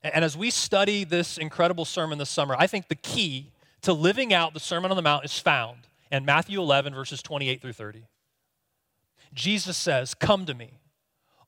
And 0.03 0.23
as 0.23 0.37
we 0.37 0.51
study 0.51 1.03
this 1.03 1.37
incredible 1.37 1.85
sermon 1.85 2.19
this 2.19 2.29
summer, 2.29 2.55
I 2.57 2.67
think 2.67 2.89
the 2.89 2.95
key 2.95 3.51
to 3.81 3.93
living 3.93 4.33
out 4.33 4.53
the 4.53 4.59
Sermon 4.59 4.91
on 4.91 4.97
the 4.97 5.03
Mount 5.03 5.25
is 5.25 5.39
found 5.39 5.87
in 6.11 6.25
Matthew 6.25 6.61
11, 6.61 6.93
verses 6.93 7.23
28 7.23 7.61
through 7.61 7.73
30. 7.73 8.07
Jesus 9.33 9.75
says, 9.77 10.13
Come 10.13 10.45
to 10.45 10.53
me, 10.53 10.79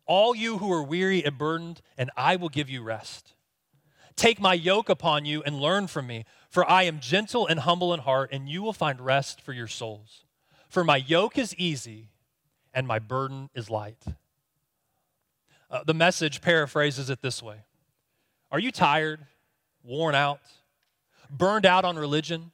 all 0.05 0.35
you 0.35 0.57
who 0.57 0.71
are 0.71 0.83
weary 0.83 1.23
and 1.23 1.37
burdened, 1.37 1.81
and 1.97 2.09
I 2.17 2.35
will 2.35 2.49
give 2.49 2.69
you 2.69 2.81
rest. 2.81 3.33
Take 4.15 4.41
my 4.41 4.55
yoke 4.55 4.89
upon 4.89 5.25
you 5.25 5.43
and 5.43 5.59
learn 5.59 5.85
from 5.85 6.07
me, 6.07 6.25
for 6.49 6.69
I 6.69 6.83
am 6.83 6.99
gentle 6.99 7.47
and 7.47 7.59
humble 7.59 7.93
in 7.93 7.99
heart, 8.01 8.29
and 8.31 8.49
you 8.49 8.61
will 8.61 8.73
find 8.73 9.01
rest 9.01 9.41
for 9.41 9.53
your 9.53 9.67
souls. 9.67 10.23
For 10.69 10.83
my 10.83 10.97
yoke 10.97 11.37
is 11.37 11.55
easy 11.55 12.09
and 12.73 12.87
my 12.87 12.99
burden 12.99 13.49
is 13.55 13.69
light. 13.69 14.03
Uh, 15.69 15.83
the 15.85 15.93
message 15.93 16.41
paraphrases 16.41 17.09
it 17.09 17.21
this 17.21 17.41
way 17.41 17.63
Are 18.51 18.59
you 18.59 18.71
tired, 18.71 19.25
worn 19.83 20.15
out, 20.15 20.39
burned 21.29 21.65
out 21.65 21.85
on 21.85 21.97
religion? 21.97 22.51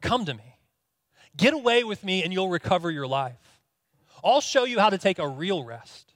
Come 0.00 0.24
to 0.26 0.34
me. 0.34 0.56
Get 1.36 1.54
away 1.54 1.84
with 1.84 2.02
me, 2.02 2.22
and 2.22 2.32
you'll 2.32 2.48
recover 2.48 2.90
your 2.90 3.06
life. 3.06 3.60
I'll 4.24 4.40
show 4.40 4.64
you 4.64 4.78
how 4.78 4.90
to 4.90 4.98
take 4.98 5.18
a 5.18 5.28
real 5.28 5.64
rest. 5.64 6.14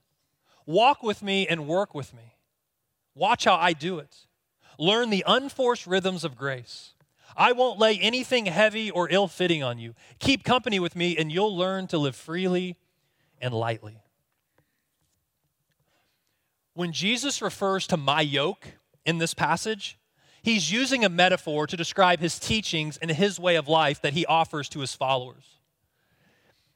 Walk 0.66 1.02
with 1.02 1.22
me 1.22 1.46
and 1.46 1.66
work 1.66 1.94
with 1.94 2.14
me. 2.14 2.34
Watch 3.14 3.44
how 3.44 3.56
I 3.56 3.72
do 3.72 3.98
it. 3.98 4.14
Learn 4.80 5.10
the 5.10 5.22
unforced 5.26 5.86
rhythms 5.86 6.24
of 6.24 6.38
grace. 6.38 6.94
I 7.36 7.52
won't 7.52 7.78
lay 7.78 7.98
anything 7.98 8.46
heavy 8.46 8.90
or 8.90 9.10
ill 9.10 9.28
fitting 9.28 9.62
on 9.62 9.78
you. 9.78 9.94
Keep 10.20 10.42
company 10.42 10.80
with 10.80 10.96
me, 10.96 11.18
and 11.18 11.30
you'll 11.30 11.54
learn 11.54 11.86
to 11.88 11.98
live 11.98 12.16
freely 12.16 12.78
and 13.42 13.52
lightly. 13.52 13.98
When 16.72 16.92
Jesus 16.92 17.42
refers 17.42 17.86
to 17.88 17.98
my 17.98 18.22
yoke 18.22 18.68
in 19.04 19.18
this 19.18 19.34
passage, 19.34 19.98
he's 20.40 20.72
using 20.72 21.04
a 21.04 21.10
metaphor 21.10 21.66
to 21.66 21.76
describe 21.76 22.20
his 22.20 22.38
teachings 22.38 22.96
and 22.96 23.10
his 23.10 23.38
way 23.38 23.56
of 23.56 23.68
life 23.68 24.00
that 24.00 24.14
he 24.14 24.24
offers 24.24 24.66
to 24.70 24.80
his 24.80 24.94
followers. 24.94 25.58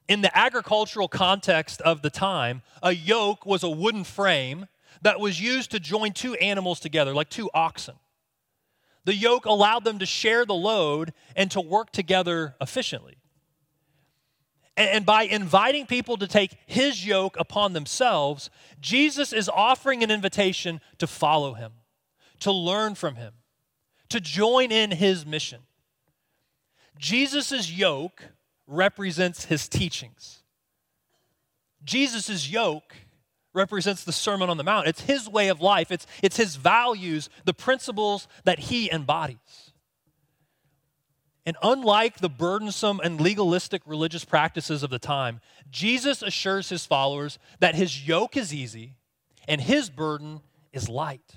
In 0.07 0.21
the 0.21 0.37
agricultural 0.37 1.07
context 1.07 1.81
of 1.81 2.03
the 2.03 2.11
time, 2.11 2.61
a 2.83 2.91
yoke 2.91 3.47
was 3.47 3.63
a 3.63 3.69
wooden 3.69 4.03
frame 4.03 4.67
that 5.01 5.19
was 5.19 5.39
used 5.39 5.71
to 5.71 5.79
join 5.79 6.13
two 6.13 6.33
animals 6.35 6.79
together, 6.79 7.13
like 7.13 7.29
two 7.29 7.49
oxen. 7.53 7.95
The 9.05 9.15
yoke 9.15 9.45
allowed 9.45 9.83
them 9.83 9.99
to 9.99 10.05
share 10.05 10.45
the 10.45 10.55
load 10.55 11.13
and 11.35 11.51
to 11.51 11.61
work 11.61 11.91
together 11.91 12.55
efficiently. 12.59 13.17
And 14.77 15.05
by 15.05 15.23
inviting 15.23 15.85
people 15.85 16.17
to 16.17 16.27
take 16.27 16.57
his 16.65 17.05
yoke 17.05 17.37
upon 17.39 17.73
themselves, 17.73 18.49
Jesus 18.81 19.31
is 19.31 19.47
offering 19.47 20.03
an 20.03 20.11
invitation 20.11 20.81
to 20.97 21.07
follow 21.07 21.53
him, 21.53 21.71
to 22.41 22.51
learn 22.51 22.95
from 22.95 23.15
him, 23.15 23.33
to 24.09 24.19
join 24.19 24.71
in 24.71 24.91
his 24.91 25.25
mission. 25.25 25.61
Jesus' 26.97 27.71
yoke 27.71 28.23
represents 28.67 29.45
his 29.45 29.69
teachings. 29.69 30.41
Jesus' 31.83 32.49
yoke 32.49 32.95
represents 33.55 34.03
the 34.03 34.11
Sermon 34.11 34.49
on 34.49 34.57
the 34.57 34.63
Mount. 34.63 34.87
It's 34.87 35.01
his 35.01 35.29
way 35.29 35.47
of 35.47 35.61
life, 35.61 35.91
it's, 35.91 36.05
it's 36.21 36.37
his 36.37 36.55
values, 36.55 37.29
the 37.45 37.53
principles 37.53 38.27
that 38.43 38.59
he 38.59 38.91
embodies. 38.91 39.71
And 41.45 41.57
unlike 41.61 42.17
the 42.17 42.29
burdensome 42.29 42.99
and 43.03 43.21
legalistic 43.21 43.83
religious 43.85 44.25
practices 44.25 44.81
of 44.81 44.89
the 44.89 44.99
time, 44.99 45.41
Jesus 45.69 46.23
assures 46.23 46.69
his 46.69 46.85
followers 46.85 47.37
that 47.59 47.75
his 47.75 48.07
yoke 48.07 48.35
is 48.35 48.53
easy 48.53 48.95
and 49.47 49.61
his 49.61 49.89
burden 49.89 50.41
is 50.73 50.89
light. 50.89 51.35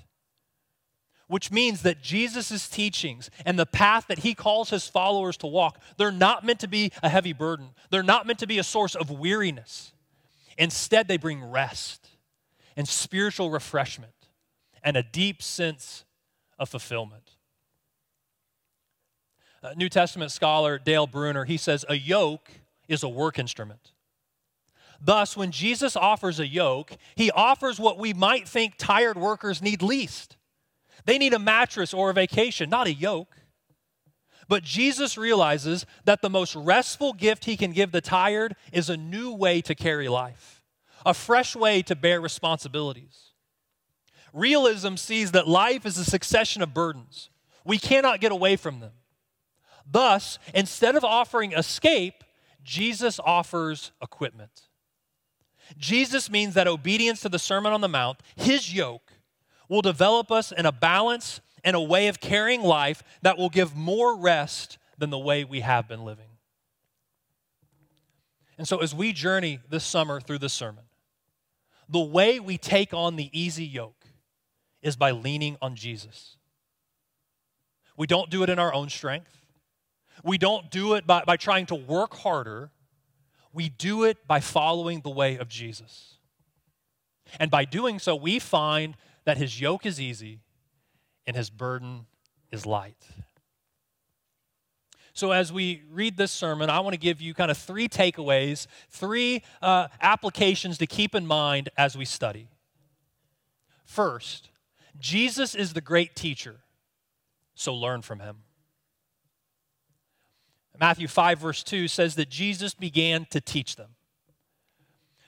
Which 1.27 1.51
means 1.51 1.83
that 1.83 2.01
Jesus' 2.01 2.67
teachings 2.67 3.29
and 3.45 3.59
the 3.59 3.67
path 3.67 4.07
that 4.07 4.19
he 4.19 4.33
calls 4.33 4.71
his 4.71 4.87
followers 4.87 5.37
to 5.37 5.47
walk, 5.47 5.79
they're 5.97 6.11
not 6.11 6.43
meant 6.43 6.59
to 6.61 6.67
be 6.67 6.91
a 7.03 7.09
heavy 7.09 7.33
burden. 7.33 7.69
They're 7.91 8.01
not 8.01 8.25
meant 8.25 8.39
to 8.39 8.47
be 8.47 8.57
a 8.57 8.63
source 8.63 8.95
of 8.95 9.11
weariness. 9.11 9.93
Instead, 10.59 11.07
they 11.07 11.17
bring 11.17 11.43
rest 11.43 12.09
and 12.75 12.87
spiritual 12.87 13.49
refreshment 13.49 14.13
and 14.83 14.97
a 14.97 15.01
deep 15.01 15.41
sense 15.41 16.03
of 16.59 16.67
fulfillment. 16.67 17.31
A 19.63 19.73
New 19.75 19.87
Testament 19.87 20.31
scholar 20.31 20.77
Dale 20.77 21.07
Bruner, 21.07 21.45
he 21.45 21.55
says, 21.55 21.85
a 21.87 21.95
yoke 21.95 22.51
is 22.89 23.03
a 23.03 23.09
work 23.09 23.39
instrument. 23.39 23.93
Thus, 25.01 25.37
when 25.37 25.51
Jesus 25.51 25.95
offers 25.95 26.41
a 26.41 26.47
yoke, 26.47 26.97
he 27.15 27.31
offers 27.31 27.79
what 27.79 27.97
we 27.97 28.13
might 28.13 28.45
think 28.45 28.75
tired 28.77 29.17
workers 29.17 29.61
need 29.61 29.81
least. 29.81 30.35
They 31.05 31.17
need 31.17 31.33
a 31.33 31.39
mattress 31.39 31.93
or 31.93 32.09
a 32.09 32.13
vacation, 32.13 32.69
not 32.69 32.87
a 32.87 32.93
yoke. 32.93 33.33
But 34.49 34.63
Jesus 34.63 35.17
realizes 35.17 35.85
that 36.03 36.21
the 36.21 36.29
most 36.29 36.55
restful 36.55 37.13
gift 37.13 37.45
he 37.45 37.55
can 37.55 37.71
give 37.71 37.93
the 37.93 38.01
tired 38.01 38.55
is 38.73 38.89
a 38.89 38.97
new 38.97 39.31
way 39.31 39.61
to 39.61 39.73
carry 39.73 40.09
life 40.09 40.57
a 41.05 41.13
fresh 41.13 41.55
way 41.55 41.81
to 41.81 41.95
bear 41.95 42.19
responsibilities. 42.19 43.31
Realism 44.33 44.95
sees 44.95 45.31
that 45.31 45.47
life 45.47 45.85
is 45.85 45.97
a 45.97 46.03
succession 46.03 46.61
of 46.61 46.73
burdens. 46.73 47.29
We 47.65 47.77
cannot 47.77 48.19
get 48.19 48.31
away 48.31 48.55
from 48.57 48.79
them. 48.79 48.91
Thus, 49.89 50.39
instead 50.53 50.95
of 50.95 51.03
offering 51.03 51.53
escape, 51.53 52.23
Jesus 52.63 53.19
offers 53.23 53.91
equipment. 54.01 54.67
Jesus 55.77 56.29
means 56.29 56.53
that 56.55 56.67
obedience 56.67 57.21
to 57.21 57.29
the 57.29 57.39
Sermon 57.39 57.73
on 57.73 57.81
the 57.81 57.87
Mount, 57.87 58.19
his 58.35 58.73
yoke, 58.73 59.13
will 59.67 59.81
develop 59.81 60.31
us 60.31 60.51
in 60.51 60.65
a 60.65 60.71
balance 60.71 61.41
and 61.63 61.75
a 61.75 61.81
way 61.81 62.07
of 62.07 62.19
carrying 62.19 62.61
life 62.61 63.03
that 63.21 63.37
will 63.37 63.49
give 63.49 63.75
more 63.75 64.17
rest 64.17 64.77
than 64.97 65.09
the 65.09 65.19
way 65.19 65.43
we 65.43 65.61
have 65.61 65.87
been 65.87 66.03
living. 66.03 66.25
And 68.57 68.67
so, 68.67 68.79
as 68.79 68.93
we 68.93 69.13
journey 69.13 69.59
this 69.69 69.85
summer 69.85 70.19
through 70.19 70.39
this 70.39 70.53
sermon, 70.53 70.83
the 71.87 71.99
way 71.99 72.39
we 72.39 72.57
take 72.57 72.93
on 72.93 73.15
the 73.15 73.29
easy 73.31 73.65
yoke 73.65 74.05
is 74.81 74.95
by 74.95 75.11
leaning 75.11 75.57
on 75.61 75.75
Jesus. 75.75 76.35
We 77.97 78.05
don't 78.07 78.29
do 78.29 78.43
it 78.43 78.49
in 78.49 78.59
our 78.59 78.73
own 78.73 78.89
strength. 78.89 79.35
We 80.23 80.37
don't 80.37 80.69
do 80.69 80.93
it 80.93 81.07
by, 81.07 81.23
by 81.23 81.37
trying 81.37 81.65
to 81.67 81.75
work 81.75 82.15
harder. 82.15 82.71
We 83.53 83.69
do 83.69 84.03
it 84.03 84.27
by 84.27 84.39
following 84.39 85.01
the 85.01 85.09
way 85.09 85.37
of 85.37 85.47
Jesus. 85.47 86.15
And 87.39 87.49
by 87.49 87.65
doing 87.65 87.99
so, 87.99 88.15
we 88.15 88.39
find 88.39 88.95
that 89.25 89.37
his 89.37 89.59
yoke 89.59 89.85
is 89.85 89.99
easy 89.99 90.39
and 91.29 91.37
his 91.37 91.51
burden 91.51 92.07
is 92.51 92.65
light. 92.65 93.05
So, 95.13 95.31
as 95.31 95.53
we 95.53 95.83
read 95.91 96.17
this 96.17 96.31
sermon, 96.31 96.71
I 96.71 96.79
want 96.79 96.95
to 96.95 96.99
give 96.99 97.21
you 97.21 97.35
kind 97.35 97.51
of 97.51 97.57
three 97.57 97.87
takeaways, 97.87 98.65
three 98.89 99.43
uh, 99.61 99.89
applications 100.01 100.79
to 100.79 100.87
keep 100.87 101.13
in 101.13 101.27
mind 101.27 101.69
as 101.77 101.95
we 101.95 102.03
study. 102.03 102.47
First, 103.85 104.49
Jesus 104.97 105.53
is 105.53 105.73
the 105.73 105.81
great 105.81 106.15
teacher, 106.15 106.61
so 107.53 107.75
learn 107.75 108.01
from 108.01 108.21
him. 108.21 108.37
Matthew 110.79 111.07
5, 111.07 111.37
verse 111.37 111.61
2 111.61 111.87
says 111.87 112.15
that 112.15 112.29
Jesus 112.29 112.73
began 112.73 113.27
to 113.29 113.39
teach 113.39 113.75
them. 113.75 113.89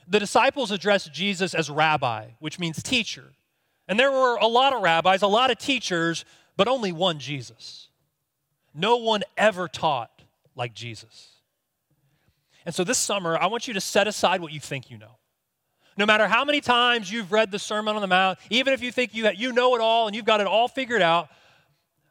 The 0.08 0.20
disciples 0.20 0.72
addressed 0.72 1.14
Jesus 1.14 1.54
as 1.54 1.70
rabbi, 1.70 2.30
which 2.40 2.58
means 2.58 2.82
teacher. 2.82 3.34
And 3.92 4.00
there 4.00 4.10
were 4.10 4.38
a 4.38 4.48
lot 4.48 4.72
of 4.72 4.82
rabbis, 4.82 5.22
a 5.22 5.28
lot 5.28 5.52
of 5.52 5.58
teachers, 5.58 6.24
but 6.56 6.70
only 6.70 6.94
one 6.94 7.20
Jesus. 7.20 7.90
No 8.74 8.96
one 8.96 9.22
ever 9.36 9.68
taught 9.68 10.24
like 10.56 10.74
Jesus. 10.74 11.32
And 12.66 12.74
so 12.74 12.86
this 12.86 12.98
summer, 12.98 13.38
I 13.38 13.48
want 13.48 13.68
you 13.68 13.74
to 13.74 13.82
set 13.82 14.08
aside 14.08 14.40
what 14.40 14.54
you 14.54 14.62
think 14.62 14.90
you 14.90 14.98
know. 14.98 15.18
No 15.98 16.06
matter 16.06 16.26
how 16.30 16.46
many 16.46 16.62
times 16.62 17.12
you've 17.12 17.34
read 17.34 17.52
the 17.52 17.60
Sermon 17.60 17.94
on 17.96 18.02
the 18.02 18.08
Mount, 18.08 18.40
even 18.50 18.72
if 18.72 18.82
you 18.82 18.94
think 18.94 19.14
you, 19.14 19.30
you 19.36 19.52
know 19.52 19.76
it 19.76 19.82
all 19.82 20.08
and 20.08 20.16
you've 20.16 20.24
got 20.24 20.40
it 20.40 20.48
all 20.48 20.70
figured 20.70 21.02
out, 21.02 21.28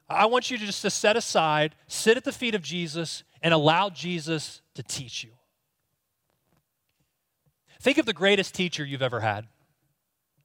I 0.07 0.27
want 0.27 0.51
you 0.51 0.59
to 0.59 0.66
just 0.66 0.83
to 0.83 0.90
set 0.90 1.16
aside, 1.16 1.75
sit 1.88 2.19
at 2.19 2.25
the 2.25 2.33
feet 2.33 2.55
of 2.55 2.61
Jesus, 2.61 3.23
and 3.40 3.55
allow 3.55 3.88
Jesus 3.88 4.61
to 4.75 4.83
teach 4.83 5.25
you. 5.25 5.31
Think 7.81 7.97
of 7.97 8.05
the 8.05 8.12
greatest 8.12 8.55
teacher 8.55 8.85
you've 8.85 9.01
ever 9.01 9.21
had. 9.21 9.47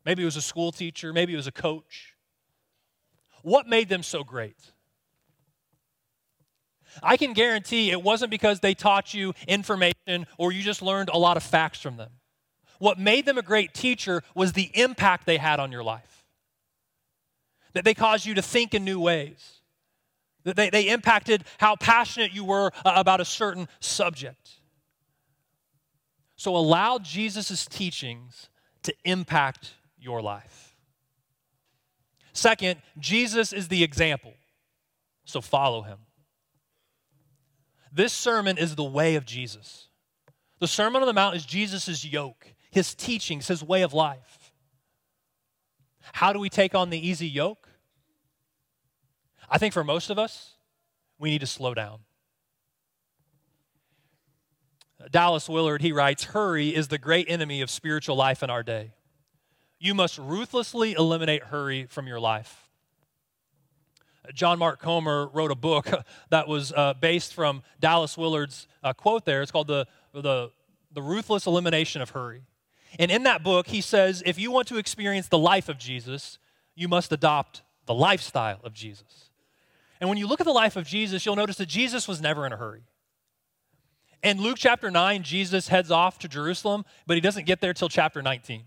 Maybe 0.06 0.22
it 0.22 0.26
was 0.26 0.38
a 0.38 0.42
school 0.42 0.72
teacher, 0.72 1.12
maybe 1.12 1.34
it 1.34 1.38
was 1.38 1.48
a 1.48 1.52
coach. 1.52 2.16
What 3.42 3.68
made 3.68 3.90
them 3.90 4.04
so 4.04 4.24
great? 4.24 4.58
I 7.04 7.18
can 7.18 7.34
guarantee 7.34 7.92
it 7.92 8.02
wasn't 8.02 8.32
because 8.32 8.60
they 8.60 8.74
taught 8.74 9.14
you 9.14 9.34
information 9.48 10.28
or 10.38 10.52
you 10.52 10.62
just 10.62 10.82
learned 10.82 11.10
a 11.10 11.18
lot 11.18 11.38
of 11.38 11.44
facts 11.44 11.82
from 11.82 11.98
them. 11.98 12.12
What 12.80 13.00
made 13.00 13.26
them 13.26 13.38
a 13.38 13.42
great 13.42 13.74
teacher 13.74 14.24
was 14.34 14.54
the 14.54 14.72
impact 14.74 15.26
they 15.26 15.38
had 15.38 15.60
on 15.60 15.72
your 15.72 15.84
life. 15.84 16.24
That 17.74 17.84
they 17.84 17.94
caused 17.94 18.26
you 18.26 18.36
to 18.36 18.42
think 18.42 18.74
in 18.74 18.86
new 18.86 19.00
ways. 19.00 19.62
That 20.44 20.56
they, 20.56 20.70
they 20.70 20.90
impacted 20.90 21.44
how 21.58 21.76
passionate 21.76 22.34
you 22.34 22.46
were 22.46 22.72
uh, 22.86 22.94
about 22.96 23.20
a 23.20 23.26
certain 23.26 23.68
subject. 23.80 24.50
So 26.36 26.56
allow 26.56 27.00
Jesus' 27.00 27.66
teachings 27.66 28.50
to 28.84 28.94
impact 29.04 29.74
your 30.06 30.22
life. 30.22 30.78
Second, 32.32 32.80
Jesus 33.00 33.52
is 33.52 33.68
the 33.68 33.84
example. 33.84 34.34
So 35.26 35.42
follow 35.42 35.82
him. 35.82 35.98
This 37.92 38.14
sermon 38.14 38.58
is 38.58 38.76
the 38.76 38.84
way 38.84 39.16
of 39.16 39.26
Jesus. 39.26 39.88
The 40.60 40.68
Sermon 40.68 41.02
on 41.02 41.08
the 41.08 41.14
Mount 41.14 41.36
is 41.36 41.46
Jesus' 41.46 42.06
yoke, 42.06 42.54
his 42.72 42.94
teachings, 42.94 43.48
his 43.48 43.64
way 43.64 43.82
of 43.82 43.94
life. 43.94 44.54
How 46.14 46.32
do 46.32 46.40
we 46.40 46.50
take 46.50 46.76
on 46.76 46.90
the 46.90 47.08
easy 47.08 47.28
yoke? 47.28 47.68
I 49.50 49.58
think 49.58 49.74
for 49.74 49.84
most 49.84 50.10
of 50.10 50.20
us, 50.20 50.56
we 51.18 51.30
need 51.30 51.42
to 51.42 51.48
slow 51.48 51.74
down. 51.74 52.00
Dallas 55.12 55.50
Willard, 55.50 55.82
he 55.82 55.92
writes, 55.92 56.26
Hurry 56.26 56.76
is 56.76 56.88
the 56.88 56.98
great 56.98 57.30
enemy 57.30 57.62
of 57.62 57.70
spiritual 57.70 58.16
life 58.16 58.44
in 58.44 58.50
our 58.50 58.64
day. 58.64 58.94
You 59.80 59.94
must 59.94 60.18
ruthlessly 60.18 60.94
eliminate 60.94 61.44
hurry 61.44 61.86
from 61.86 62.08
your 62.08 62.20
life. 62.20 62.70
John 64.34 64.58
Mark 64.58 64.80
Comer 64.80 65.28
wrote 65.28 65.52
a 65.52 65.56
book 65.56 65.88
that 66.30 66.48
was 66.48 66.72
uh, 66.72 66.94
based 67.00 67.34
from 67.34 67.64
Dallas 67.80 68.18
Willard's 68.18 68.68
uh, 68.84 68.94
quote 68.94 69.26
there. 69.26 69.42
It's 69.42 69.52
called 69.52 69.68
the, 69.68 69.86
the, 70.14 70.50
the 70.92 71.02
Ruthless 71.02 71.46
Elimination 71.46 72.02
of 72.02 72.12
Hurry. 72.12 72.44
And 72.98 73.12
in 73.12 73.24
that 73.24 73.44
book, 73.44 73.68
he 73.68 73.82
says 73.82 74.24
if 74.26 74.40
you 74.40 74.52
want 74.52 74.68
to 74.70 74.78
experience 74.78 75.28
the 75.28 75.38
life 75.38 75.70
of 75.70 75.78
Jesus, 75.78 76.40
you 76.76 76.88
must 76.88 77.12
adopt 77.12 77.62
the 77.86 77.94
lifestyle 77.94 78.60
of 78.64 78.74
Jesus. 78.74 79.30
And 80.00 80.10
when 80.10 80.18
you 80.18 80.28
look 80.28 80.42
at 80.42 80.46
the 80.46 80.52
life 80.52 80.76
of 80.76 80.86
Jesus, 80.86 81.26
you'll 81.26 81.36
notice 81.36 81.58
that 81.58 81.68
Jesus 81.68 82.08
was 82.08 82.22
never 82.22 82.46
in 82.46 82.54
a 82.54 82.58
hurry. 82.58 82.84
In 84.24 84.42
Luke 84.42 84.58
chapter 84.58 84.90
9, 84.90 85.24
Jesus 85.24 85.68
heads 85.68 85.92
off 85.92 86.18
to 86.20 86.28
Jerusalem, 86.28 86.84
but 87.06 87.16
he 87.16 87.22
doesn't 87.22 87.46
get 87.46 87.62
there 87.62 87.74
till 87.74 87.90
chapter 87.90 88.22
19. 88.22 88.64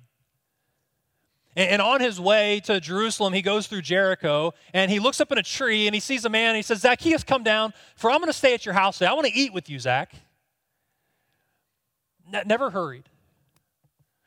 And 1.57 1.83
on 1.83 2.01
his 2.01 2.21
way 2.21 2.61
to 2.67 2.79
Jerusalem, 2.79 3.33
he 3.33 3.43
goes 3.43 3.67
through 3.67 3.83
Jericho 3.83 4.55
and 4.73 4.91
he 4.91 5.01
looks 5.01 5.21
up 5.21 5.33
in 5.33 5.39
a 5.39 5.43
tree 5.43 5.89
and 5.89 5.95
he 5.95 6.01
sees 6.01 6.25
a 6.25 6.29
man 6.29 6.51
and 6.51 6.57
he 6.57 6.63
says, 6.63 6.81
Zacchaeus, 6.81 7.25
come 7.25 7.43
down, 7.43 7.73
for 7.97 8.11
I'm 8.11 8.19
going 8.19 8.29
to 8.29 8.33
stay 8.33 8.55
at 8.55 8.65
your 8.65 8.75
house 8.75 8.99
today. 8.99 9.11
I 9.11 9.15
want 9.15 9.27
to 9.27 9.35
eat 9.35 9.53
with 9.53 9.69
you, 9.69 9.81
Zach. 9.81 10.15
never 12.47 12.71
hurried. 12.71 13.09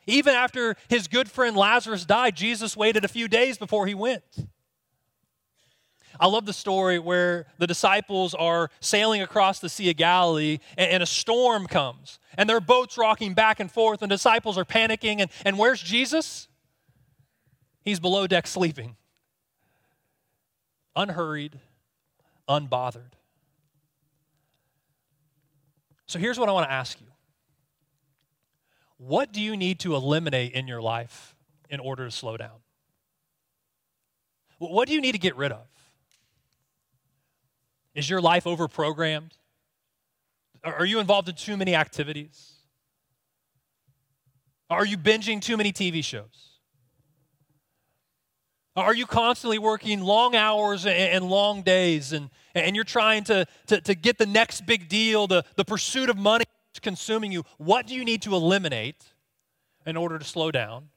Even 0.08 0.34
after 0.34 0.76
his 0.90 1.08
good 1.08 1.32
friend 1.32 1.56
Lazarus 1.56 2.06
died, 2.06 2.36
Jesus 2.36 2.76
waited 2.76 3.06
a 3.06 3.08
few 3.08 3.28
days 3.28 3.58
before 3.58 3.88
he 3.88 3.94
went. 3.94 4.24
I 6.20 6.28
love 6.28 6.46
the 6.46 6.54
story 6.54 7.00
where 7.00 7.48
the 7.58 7.68
disciples 7.68 8.34
are 8.34 8.70
sailing 8.80 9.22
across 9.22 9.60
the 9.60 9.70
Sea 9.70 9.92
of 9.92 9.98
Galilee 9.98 10.60
and, 10.78 11.02
a 11.02 11.06
storm 11.06 11.66
comes 11.66 12.20
and 12.38 12.50
their 12.50 12.60
boat's 12.60 12.98
rocking 12.98 13.34
back 13.34 13.60
and 13.60 13.72
forth 13.72 14.02
and 14.02 14.10
disciples 14.10 14.58
are 14.58 14.66
panicking. 14.66 15.20
And, 15.20 15.32
and 15.46 15.58
where's 15.58 15.82
Jesus? 15.82 16.48
He's 17.84 18.00
below 18.00 18.28
deck 18.28 18.48
sleeping, 18.48 18.96
unhurried, 20.96 21.60
unbothered. 22.48 23.14
So 26.06 26.20
here's 26.20 26.38
what 26.38 26.50
I 26.50 26.52
want 26.52 26.68
to 26.68 26.72
ask 26.72 27.00
you 27.00 27.08
What 28.98 29.32
do 29.32 29.42
you 29.42 29.58
need 29.58 29.80
to 29.80 29.96
eliminate 29.96 30.54
in 30.54 30.68
your 30.68 30.82
life 30.82 31.36
in 31.70 31.80
order 31.80 32.06
to 32.06 32.12
slow 32.12 32.38
down? 32.38 32.60
What 34.60 34.88
do 34.88 34.94
you 34.94 35.02
need 35.02 35.14
to 35.14 35.18
get 35.18 35.36
rid 35.36 35.52
of? 35.52 35.66
Is 37.96 38.10
your 38.10 38.22
life 38.22 38.44
overprogrammed? 38.44 39.32
Are 40.64 40.86
you 40.86 41.00
involved 41.00 41.28
in 41.30 41.36
too 41.36 41.58
many 41.58 41.74
activities? 41.74 42.54
Are 44.70 44.86
you 44.86 44.98
binging 44.98 45.42
too 45.42 45.58
many 45.58 45.74
TV 45.74 46.04
shows? 46.04 46.51
Are 48.76 48.96
you 48.96 49.06
constantly 49.06 49.60
working 49.60 50.00
long 50.02 50.36
hours 50.36 50.86
and 50.86 51.30
long 51.30 51.62
days 51.62 52.14
and, 52.14 52.30
and 52.56 52.76
you're 52.76 52.86
trying 52.86 53.26
to, 53.26 53.46
to, 53.68 53.82
to 53.82 53.96
get 53.96 54.18
the 54.18 54.26
next 54.26 54.66
big 54.66 54.88
deal, 54.88 55.28
the, 55.28 55.44
the 55.56 55.66
pursuit 55.66 56.10
of 56.10 56.18
money 56.18 56.46
consuming 56.82 57.32
you? 57.32 57.44
What 57.58 57.86
do 57.86 57.94
you 57.96 58.06
need 58.06 58.22
to 58.24 58.34
eliminate 58.34 59.04
in 59.86 59.98
order 59.98 60.18
to 60.18 60.26
slow 60.26 60.52
down? 60.52 60.90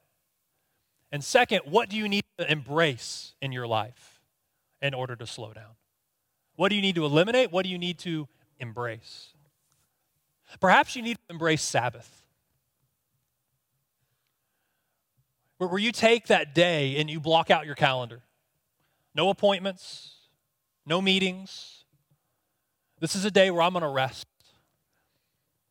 And 1.10 1.22
second, 1.22 1.62
what 1.64 1.88
do 1.88 1.96
you 1.96 2.08
need 2.08 2.24
to 2.38 2.50
embrace 2.50 3.34
in 3.40 3.52
your 3.52 3.66
life 3.66 4.20
in 4.80 4.94
order 4.94 5.16
to 5.16 5.26
slow 5.26 5.52
down? 5.52 5.74
What 6.56 6.68
do 6.68 6.76
you 6.76 6.82
need 6.82 6.94
to 6.94 7.04
eliminate? 7.04 7.50
What 7.50 7.64
do 7.64 7.70
you 7.70 7.78
need 7.78 7.98
to 8.00 8.28
embrace? 8.60 9.28
Perhaps 10.60 10.94
you 10.94 11.02
need 11.02 11.16
to 11.16 11.34
embrace 11.34 11.62
Sabbath. 11.62 12.23
Where 15.66 15.81
you 15.81 15.92
take 15.92 16.29
that 16.29 16.55
day 16.55 16.96
and 16.96 17.09
you 17.11 17.20
block 17.20 17.50
out 17.50 17.66
your 17.66 17.74
calendar. 17.74 18.22
No 19.14 19.31
appointments, 19.31 20.14
no 20.87 21.00
meetings. 21.00 21.85
This 23.00 23.14
is 23.14 23.24
a 23.24 23.31
day 23.31 23.50
where 23.50 23.62
I'm 23.62 23.72
going 23.72 23.83
to 23.83 23.88
rest. 23.88 24.27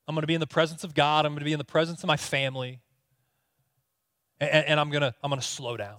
I'm 0.08 0.16
going 0.16 0.22
to 0.22 0.28
be 0.28 0.34
in 0.34 0.42
the 0.42 0.48
presence 0.48 0.84
of 0.84 0.94
God. 0.94 1.26
I'm 1.26 1.32
going 1.34 1.40
to 1.40 1.46
be 1.46 1.54
in 1.54 1.58
the 1.60 1.64
presence 1.64 2.04
of 2.04 2.08
my 2.08 2.18
family. 2.18 2.82
and, 4.40 4.66
and 4.68 4.80
I'm 4.80 4.90
going 4.90 5.02
to 5.02 5.14
I'm 5.24 5.30
going 5.30 5.42
to 5.42 5.48
slow 5.48 5.78
down. 5.78 5.98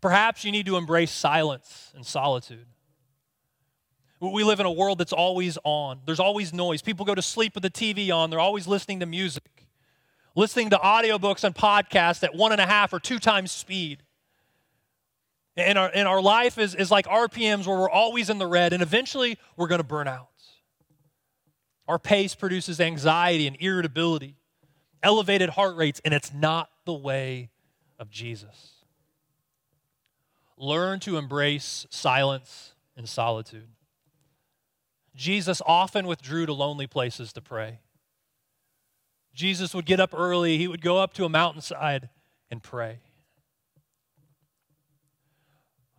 Perhaps 0.00 0.44
you 0.44 0.52
need 0.52 0.66
to 0.66 0.76
embrace 0.76 1.10
silence 1.10 1.92
and 1.94 2.06
solitude. 2.06 2.66
We 4.20 4.44
live 4.44 4.60
in 4.60 4.66
a 4.66 4.70
world 4.70 4.98
that's 4.98 5.14
always 5.14 5.56
on. 5.64 6.00
There's 6.04 6.20
always 6.20 6.52
noise. 6.52 6.82
People 6.82 7.06
go 7.06 7.14
to 7.14 7.22
sleep 7.22 7.54
with 7.54 7.62
the 7.62 7.70
TV 7.70 8.14
on. 8.14 8.28
They're 8.28 8.38
always 8.38 8.66
listening 8.66 9.00
to 9.00 9.06
music, 9.06 9.59
listening 10.34 10.70
to 10.70 10.76
audiobooks 10.76 11.44
and 11.44 11.54
podcasts 11.54 12.22
at 12.22 12.34
one 12.34 12.52
and 12.52 12.60
a 12.60 12.66
half 12.66 12.92
or 12.92 13.00
two 13.00 13.18
times 13.18 13.50
speed. 13.50 14.02
And 15.56 15.78
our, 15.78 15.90
and 15.92 16.08
our 16.08 16.22
life 16.22 16.58
is, 16.58 16.74
is 16.74 16.90
like 16.90 17.06
RPMs 17.06 17.66
where 17.66 17.76
we're 17.78 17.90
always 17.90 18.30
in 18.30 18.38
the 18.38 18.46
red, 18.46 18.72
and 18.72 18.82
eventually 18.82 19.38
we're 19.56 19.66
going 19.66 19.80
to 19.80 19.86
burn 19.86 20.08
out. 20.08 20.28
Our 21.88 21.98
pace 21.98 22.36
produces 22.36 22.80
anxiety 22.80 23.48
and 23.48 23.56
irritability, 23.58 24.36
elevated 25.02 25.50
heart 25.50 25.76
rates, 25.76 26.00
and 26.04 26.14
it's 26.14 26.32
not 26.32 26.70
the 26.84 26.94
way 26.94 27.50
of 27.98 28.10
Jesus. 28.10 28.84
Learn 30.56 31.00
to 31.00 31.16
embrace 31.16 31.86
silence 31.90 32.74
and 32.96 33.08
solitude. 33.08 33.68
Jesus 35.16 35.60
often 35.66 36.06
withdrew 36.06 36.46
to 36.46 36.52
lonely 36.52 36.86
places 36.86 37.32
to 37.32 37.40
pray. 37.40 37.80
Jesus 39.34 39.74
would 39.74 39.86
get 39.86 40.00
up 40.00 40.12
early, 40.12 40.58
he 40.58 40.68
would 40.68 40.82
go 40.82 40.98
up 40.98 41.14
to 41.14 41.24
a 41.24 41.28
mountainside 41.28 42.08
and 42.50 42.62
pray. 42.62 43.00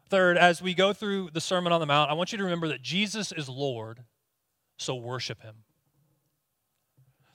Third, 0.09 0.37
as 0.37 0.61
we 0.61 0.73
go 0.73 0.91
through 0.91 1.29
the 1.31 1.39
Sermon 1.39 1.71
on 1.71 1.79
the 1.79 1.85
Mount, 1.85 2.11
I 2.11 2.13
want 2.13 2.33
you 2.33 2.37
to 2.37 2.43
remember 2.43 2.67
that 2.67 2.81
Jesus 2.81 3.31
is 3.31 3.47
Lord, 3.47 4.03
so 4.77 4.95
worship 4.95 5.41
him. 5.41 5.55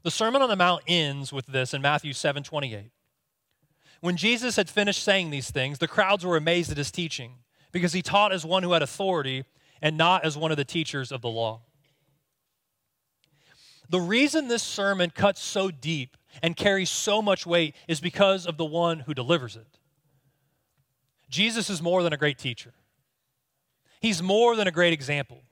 The 0.03 0.11
Sermon 0.11 0.43
on 0.43 0.51
the 0.51 0.57
Mount 0.57 0.83
ends 0.87 1.33
with 1.33 1.47
this 1.47 1.73
in 1.73 1.81
Matthew 1.81 2.13
7 2.13 2.43
28. 2.43 2.91
When 4.01 4.17
Jesus 4.17 4.57
had 4.57 4.69
finished 4.69 5.03
saying 5.03 5.31
these 5.31 5.51
things, 5.51 5.79
the 5.79 5.89
crowds 5.89 6.25
were 6.25 6.37
amazed 6.37 6.71
at 6.71 6.77
his 6.77 6.91
teaching 6.91 7.37
because 7.73 7.95
he 7.95 8.03
taught 8.03 8.33
as 8.33 8.45
one 8.45 8.63
who 8.63 8.73
had 8.73 8.83
authority 8.83 9.45
and 9.81 9.97
not 9.97 10.25
as 10.25 10.37
one 10.37 10.51
of 10.51 10.57
the 10.57 10.65
teachers 10.65 11.11
of 11.11 11.23
the 11.23 11.29
law. 11.29 11.63
The 13.88 14.01
reason 14.01 14.49
this 14.49 14.62
sermon 14.62 15.11
cuts 15.11 15.42
so 15.42 15.70
deep 15.70 16.16
and 16.42 16.57
carries 16.57 16.90
so 16.90 17.22
much 17.22 17.46
weight 17.46 17.75
is 17.88 18.01
because 18.01 18.46
of 18.46 18.57
the 18.57 18.64
one 18.64 19.01
who 19.01 19.14
delivers 19.14 19.57
it. 19.57 19.79
Jesus 21.29 21.70
is 21.70 21.83
more 21.83 22.03
than 22.03 22.12
a 22.12 22.16
great 22.16 22.38
teacher, 22.38 22.72
he's 24.01 24.22
more 24.22 24.57
than 24.57 24.68
a 24.68 24.72
great 24.72 24.92
example. 24.92 25.42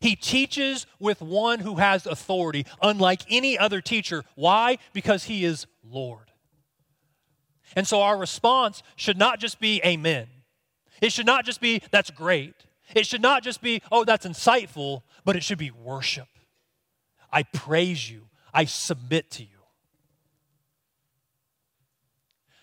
He 0.00 0.16
teaches 0.16 0.86
with 0.98 1.20
one 1.20 1.60
who 1.60 1.76
has 1.76 2.06
authority, 2.06 2.64
unlike 2.80 3.20
any 3.28 3.58
other 3.58 3.82
teacher. 3.82 4.24
Why? 4.36 4.78
Because 4.94 5.24
he 5.24 5.44
is 5.44 5.66
Lord. 5.84 6.30
And 7.76 7.86
so 7.86 8.00
our 8.00 8.16
response 8.16 8.82
should 8.96 9.18
not 9.18 9.38
just 9.38 9.60
be 9.60 9.82
amen. 9.84 10.28
It 11.02 11.12
should 11.12 11.26
not 11.26 11.44
just 11.44 11.60
be, 11.60 11.82
that's 11.90 12.10
great. 12.10 12.54
It 12.94 13.06
should 13.06 13.20
not 13.20 13.42
just 13.42 13.60
be, 13.60 13.82
oh, 13.90 14.04
that's 14.04 14.26
insightful, 14.26 15.02
but 15.24 15.36
it 15.36 15.42
should 15.42 15.58
be 15.58 15.70
worship. 15.70 16.28
I 17.32 17.44
praise 17.44 18.10
you. 18.10 18.28
I 18.52 18.66
submit 18.66 19.30
to 19.32 19.42
you. 19.42 19.48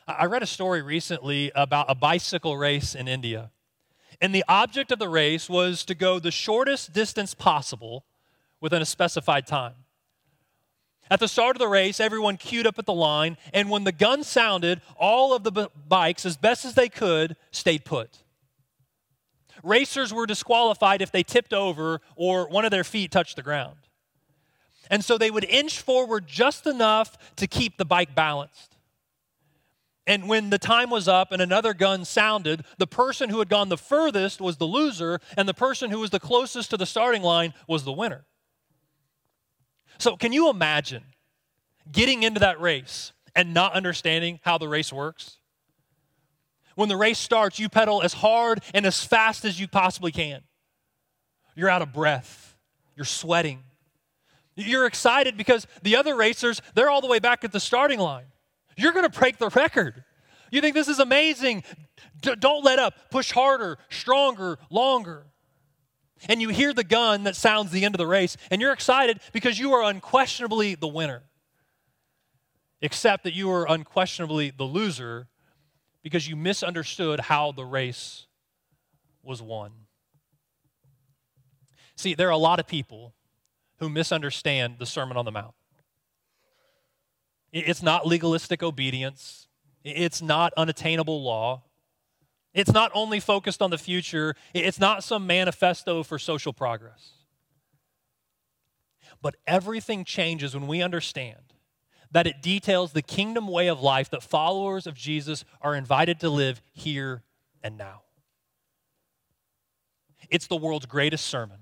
I 0.07 0.25
read 0.25 0.43
a 0.43 0.47
story 0.47 0.81
recently 0.81 1.51
about 1.55 1.85
a 1.89 1.95
bicycle 1.95 2.57
race 2.57 2.95
in 2.95 3.07
India. 3.07 3.51
And 4.21 4.33
the 4.33 4.43
object 4.47 4.91
of 4.91 4.99
the 4.99 5.09
race 5.09 5.49
was 5.49 5.85
to 5.85 5.95
go 5.95 6.19
the 6.19 6.31
shortest 6.31 6.93
distance 6.93 7.33
possible 7.33 8.05
within 8.59 8.81
a 8.81 8.85
specified 8.85 9.47
time. 9.47 9.75
At 11.11 11.19
the 11.19 11.27
start 11.27 11.55
of 11.55 11.59
the 11.59 11.67
race, 11.67 11.99
everyone 11.99 12.37
queued 12.37 12.67
up 12.67 12.77
at 12.77 12.85
the 12.85 12.93
line, 12.93 13.37
and 13.53 13.69
when 13.69 13.83
the 13.83 13.91
gun 13.91 14.23
sounded, 14.23 14.81
all 14.95 15.33
of 15.33 15.43
the 15.43 15.51
b- 15.51 15.67
bikes, 15.87 16.25
as 16.25 16.37
best 16.37 16.65
as 16.65 16.75
they 16.75 16.89
could, 16.89 17.35
stayed 17.51 17.83
put. 17.83 18.23
Racers 19.63 20.13
were 20.13 20.27
disqualified 20.27 21.01
if 21.01 21.11
they 21.11 21.23
tipped 21.23 21.53
over 21.53 22.01
or 22.15 22.47
one 22.47 22.63
of 22.63 22.71
their 22.71 22.83
feet 22.83 23.11
touched 23.11 23.35
the 23.35 23.41
ground. 23.41 23.78
And 24.89 25.03
so 25.03 25.17
they 25.17 25.31
would 25.31 25.45
inch 25.45 25.79
forward 25.79 26.27
just 26.27 26.65
enough 26.65 27.35
to 27.35 27.47
keep 27.47 27.77
the 27.77 27.85
bike 27.85 28.15
balanced. 28.15 28.75
And 30.09 30.27
when 30.27 30.49
the 30.49 30.57
time 30.57 30.89
was 30.89 31.07
up 31.07 31.31
and 31.31 31.39
another 31.39 31.75
gun 31.75 32.03
sounded, 32.03 32.63
the 32.79 32.87
person 32.87 33.29
who 33.29 33.37
had 33.37 33.47
gone 33.47 33.69
the 33.69 33.77
furthest 33.77 34.41
was 34.41 34.57
the 34.57 34.65
loser, 34.65 35.19
and 35.37 35.47
the 35.47 35.53
person 35.53 35.91
who 35.91 35.99
was 35.99 36.09
the 36.09 36.19
closest 36.19 36.71
to 36.71 36.77
the 36.77 36.87
starting 36.87 37.21
line 37.21 37.53
was 37.67 37.83
the 37.83 37.91
winner. 37.91 38.25
So, 39.99 40.17
can 40.17 40.33
you 40.33 40.49
imagine 40.49 41.03
getting 41.91 42.23
into 42.23 42.39
that 42.39 42.59
race 42.59 43.11
and 43.35 43.53
not 43.53 43.73
understanding 43.73 44.39
how 44.41 44.57
the 44.57 44.67
race 44.67 44.91
works? 44.91 45.37
When 46.73 46.89
the 46.89 46.97
race 46.97 47.19
starts, 47.19 47.59
you 47.59 47.69
pedal 47.69 48.01
as 48.01 48.13
hard 48.13 48.63
and 48.73 48.87
as 48.87 49.03
fast 49.03 49.45
as 49.45 49.59
you 49.59 49.67
possibly 49.67 50.11
can. 50.11 50.41
You're 51.55 51.69
out 51.69 51.83
of 51.83 51.93
breath, 51.93 52.55
you're 52.95 53.05
sweating. 53.05 53.63
You're 54.59 54.85
excited 54.85 55.37
because 55.37 55.65
the 55.83 55.95
other 55.95 56.15
racers, 56.15 56.61
they're 56.73 56.89
all 56.89 57.01
the 57.01 57.07
way 57.07 57.19
back 57.19 57.43
at 57.43 57.51
the 57.51 57.59
starting 57.59 57.99
line. 57.99 58.25
You're 58.75 58.91
going 58.91 59.09
to 59.09 59.19
break 59.19 59.37
the 59.37 59.49
record. 59.49 60.03
You 60.51 60.61
think 60.61 60.75
this 60.75 60.87
is 60.87 60.99
amazing. 60.99 61.63
D- 62.21 62.35
don't 62.37 62.63
let 62.63 62.79
up. 62.79 63.09
Push 63.09 63.31
harder, 63.31 63.77
stronger, 63.89 64.57
longer. 64.69 65.27
And 66.27 66.41
you 66.41 66.49
hear 66.49 66.73
the 66.73 66.83
gun 66.83 67.23
that 67.23 67.35
sounds 67.35 67.71
the 67.71 67.85
end 67.85 67.95
of 67.95 67.99
the 67.99 68.07
race, 68.07 68.35
and 68.51 68.59
you're 68.59 68.73
excited 68.73 69.21
because 69.31 69.57
you 69.57 69.73
are 69.73 69.83
unquestionably 69.83 70.75
the 70.75 70.87
winner. 70.87 71.23
Except 72.81 73.23
that 73.23 73.33
you 73.33 73.49
are 73.51 73.69
unquestionably 73.69 74.51
the 74.51 74.63
loser 74.63 75.27
because 76.03 76.27
you 76.27 76.35
misunderstood 76.35 77.21
how 77.21 77.51
the 77.51 77.65
race 77.65 78.25
was 79.23 79.41
won. 79.41 79.71
See, 81.95 82.13
there 82.13 82.27
are 82.27 82.31
a 82.31 82.37
lot 82.37 82.59
of 82.59 82.67
people 82.67 83.13
who 83.79 83.89
misunderstand 83.89 84.75
the 84.79 84.85
Sermon 84.85 85.17
on 85.17 85.25
the 85.25 85.31
Mount. 85.31 85.55
It's 87.51 87.81
not 87.81 88.05
legalistic 88.05 88.61
obedience. 88.61 89.47
It's 89.83 90.21
not 90.21 90.53
unattainable 90.55 91.23
law. 91.23 91.63
It's 92.53 92.71
not 92.71 92.91
only 92.93 93.19
focused 93.19 93.61
on 93.61 93.71
the 93.71 93.77
future. 93.77 94.35
It's 94.53 94.79
not 94.79 95.03
some 95.03 95.25
manifesto 95.25 96.03
for 96.03 96.19
social 96.19 96.53
progress. 96.53 97.11
But 99.21 99.35
everything 99.47 100.03
changes 100.03 100.53
when 100.53 100.67
we 100.67 100.81
understand 100.81 101.53
that 102.11 102.27
it 102.27 102.41
details 102.41 102.91
the 102.91 103.01
kingdom 103.01 103.47
way 103.47 103.67
of 103.67 103.81
life 103.81 104.09
that 104.09 104.23
followers 104.23 104.87
of 104.87 104.95
Jesus 104.95 105.45
are 105.61 105.75
invited 105.75 106.19
to 106.21 106.29
live 106.29 106.61
here 106.73 107.23
and 107.63 107.77
now. 107.77 108.01
It's 110.29 110.47
the 110.47 110.55
world's 110.55 110.85
greatest 110.85 111.25
sermon. 111.25 111.59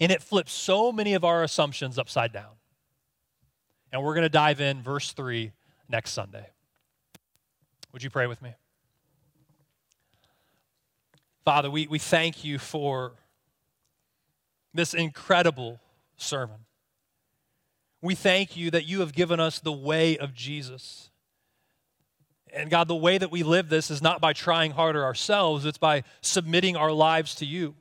And 0.00 0.10
it 0.10 0.22
flips 0.22 0.52
so 0.52 0.92
many 0.92 1.14
of 1.14 1.24
our 1.24 1.42
assumptions 1.42 1.98
upside 1.98 2.32
down. 2.32 2.52
And 3.92 4.02
we're 4.02 4.14
going 4.14 4.22
to 4.22 4.30
dive 4.30 4.60
in 4.60 4.82
verse 4.82 5.12
3 5.12 5.52
next 5.88 6.12
Sunday. 6.12 6.46
Would 7.92 8.02
you 8.02 8.10
pray 8.10 8.26
with 8.26 8.40
me? 8.40 8.54
Father, 11.44 11.70
we, 11.70 11.86
we 11.88 11.98
thank 11.98 12.44
you 12.44 12.58
for 12.58 13.12
this 14.72 14.94
incredible 14.94 15.80
sermon. 16.16 16.58
We 18.00 18.14
thank 18.14 18.56
you 18.56 18.70
that 18.70 18.86
you 18.86 19.00
have 19.00 19.12
given 19.12 19.40
us 19.40 19.60
the 19.60 19.72
way 19.72 20.16
of 20.16 20.34
Jesus. 20.34 21.10
And 22.52 22.70
God, 22.70 22.88
the 22.88 22.96
way 22.96 23.18
that 23.18 23.30
we 23.30 23.42
live 23.42 23.68
this 23.68 23.90
is 23.90 24.02
not 24.02 24.20
by 24.20 24.32
trying 24.32 24.72
harder 24.72 25.04
ourselves, 25.04 25.64
it's 25.64 25.78
by 25.78 26.04
submitting 26.20 26.76
our 26.76 26.92
lives 26.92 27.34
to 27.36 27.46
you. 27.46 27.74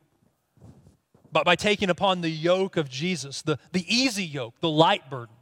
But 1.32 1.46
by 1.46 1.56
taking 1.56 1.90
upon 1.90 2.22
the 2.22 2.30
yoke 2.30 2.78
of 2.78 2.90
Jesus, 2.90 3.42
the, 3.42 3.58
the 3.72 3.86
easy 3.88 4.26
yoke, 4.26 4.56
the 4.60 4.70
light 4.70 5.10
burden. 5.10 5.36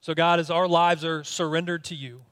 So, 0.00 0.14
God, 0.14 0.40
as 0.40 0.50
our 0.50 0.66
lives 0.66 1.04
are 1.04 1.22
surrendered 1.24 1.84
to 1.84 1.94
you, 1.94 2.22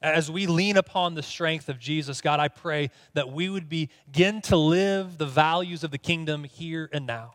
as 0.00 0.30
we 0.30 0.46
lean 0.46 0.76
upon 0.76 1.14
the 1.14 1.22
strength 1.22 1.68
of 1.68 1.78
Jesus, 1.78 2.20
God, 2.20 2.38
I 2.38 2.48
pray 2.48 2.90
that 3.14 3.32
we 3.32 3.48
would 3.48 3.68
begin 3.68 4.40
to 4.42 4.56
live 4.56 5.18
the 5.18 5.26
values 5.26 5.82
of 5.82 5.90
the 5.90 5.98
kingdom 5.98 6.44
here 6.44 6.88
and 6.92 7.06
now. 7.06 7.34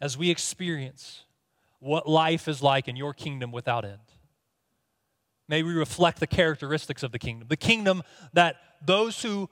As 0.00 0.16
we 0.16 0.30
experience 0.30 1.24
what 1.78 2.08
life 2.08 2.48
is 2.48 2.62
like 2.62 2.88
in 2.88 2.96
your 2.96 3.12
kingdom 3.12 3.52
without 3.52 3.84
end. 3.84 3.98
May 5.48 5.62
we 5.62 5.74
reflect 5.74 6.20
the 6.20 6.26
characteristics 6.26 7.02
of 7.02 7.12
the 7.12 7.18
kingdom. 7.18 7.48
The 7.48 7.56
kingdom 7.56 8.02
that 8.32 8.56
those 8.84 9.22
who 9.22 9.48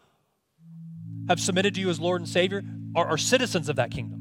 have 1.28 1.40
submitted 1.40 1.74
to 1.74 1.80
you 1.80 1.90
as 1.90 1.98
Lord 1.98 2.20
and 2.20 2.28
Savior 2.28 2.62
are, 2.94 3.06
are 3.06 3.18
citizens 3.18 3.68
of 3.68 3.76
that 3.76 3.90
kingdom. 3.90 4.20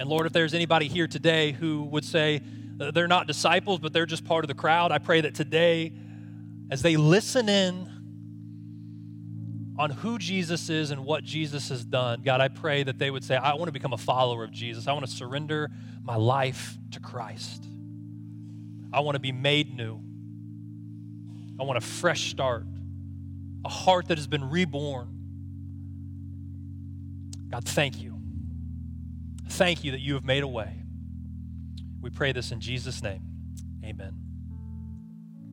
And 0.00 0.08
Lord, 0.08 0.26
if 0.26 0.32
there's 0.32 0.54
anybody 0.54 0.88
here 0.88 1.06
today 1.06 1.52
who 1.52 1.84
would 1.84 2.04
say 2.04 2.40
uh, 2.80 2.90
they're 2.90 3.08
not 3.08 3.26
disciples, 3.26 3.78
but 3.78 3.92
they're 3.92 4.06
just 4.06 4.24
part 4.24 4.44
of 4.44 4.48
the 4.48 4.54
crowd, 4.54 4.90
I 4.90 4.98
pray 4.98 5.20
that 5.20 5.34
today, 5.34 5.92
as 6.70 6.82
they 6.82 6.96
listen 6.96 7.48
in 7.48 7.88
on 9.78 9.90
who 9.90 10.18
Jesus 10.18 10.68
is 10.68 10.90
and 10.90 11.04
what 11.04 11.22
Jesus 11.24 11.68
has 11.68 11.84
done, 11.84 12.22
God, 12.22 12.40
I 12.40 12.48
pray 12.48 12.82
that 12.82 12.98
they 12.98 13.10
would 13.10 13.22
say, 13.24 13.36
I 13.36 13.54
want 13.54 13.66
to 13.66 13.72
become 13.72 13.92
a 13.92 13.98
follower 13.98 14.44
of 14.44 14.50
Jesus. 14.50 14.88
I 14.88 14.92
want 14.92 15.06
to 15.06 15.12
surrender 15.12 15.70
my 16.02 16.16
life 16.16 16.76
to 16.92 17.00
Christ. 17.00 17.64
I 18.92 19.00
want 19.00 19.14
to 19.14 19.20
be 19.20 19.32
made 19.32 19.74
new. 19.76 20.00
I 21.60 21.64
want 21.64 21.78
a 21.78 21.80
fresh 21.80 22.30
start, 22.30 22.64
a 23.64 23.68
heart 23.68 24.08
that 24.08 24.18
has 24.18 24.26
been 24.26 24.50
reborn. 24.50 25.08
God, 27.50 27.64
thank 27.64 28.00
you. 28.02 28.18
Thank 29.48 29.84
you 29.84 29.92
that 29.92 30.00
you 30.00 30.14
have 30.14 30.24
made 30.24 30.42
a 30.42 30.48
way. 30.48 30.82
We 32.00 32.10
pray 32.10 32.32
this 32.32 32.50
in 32.50 32.60
Jesus' 32.60 33.02
name. 33.02 33.22
Amen. 33.84 34.31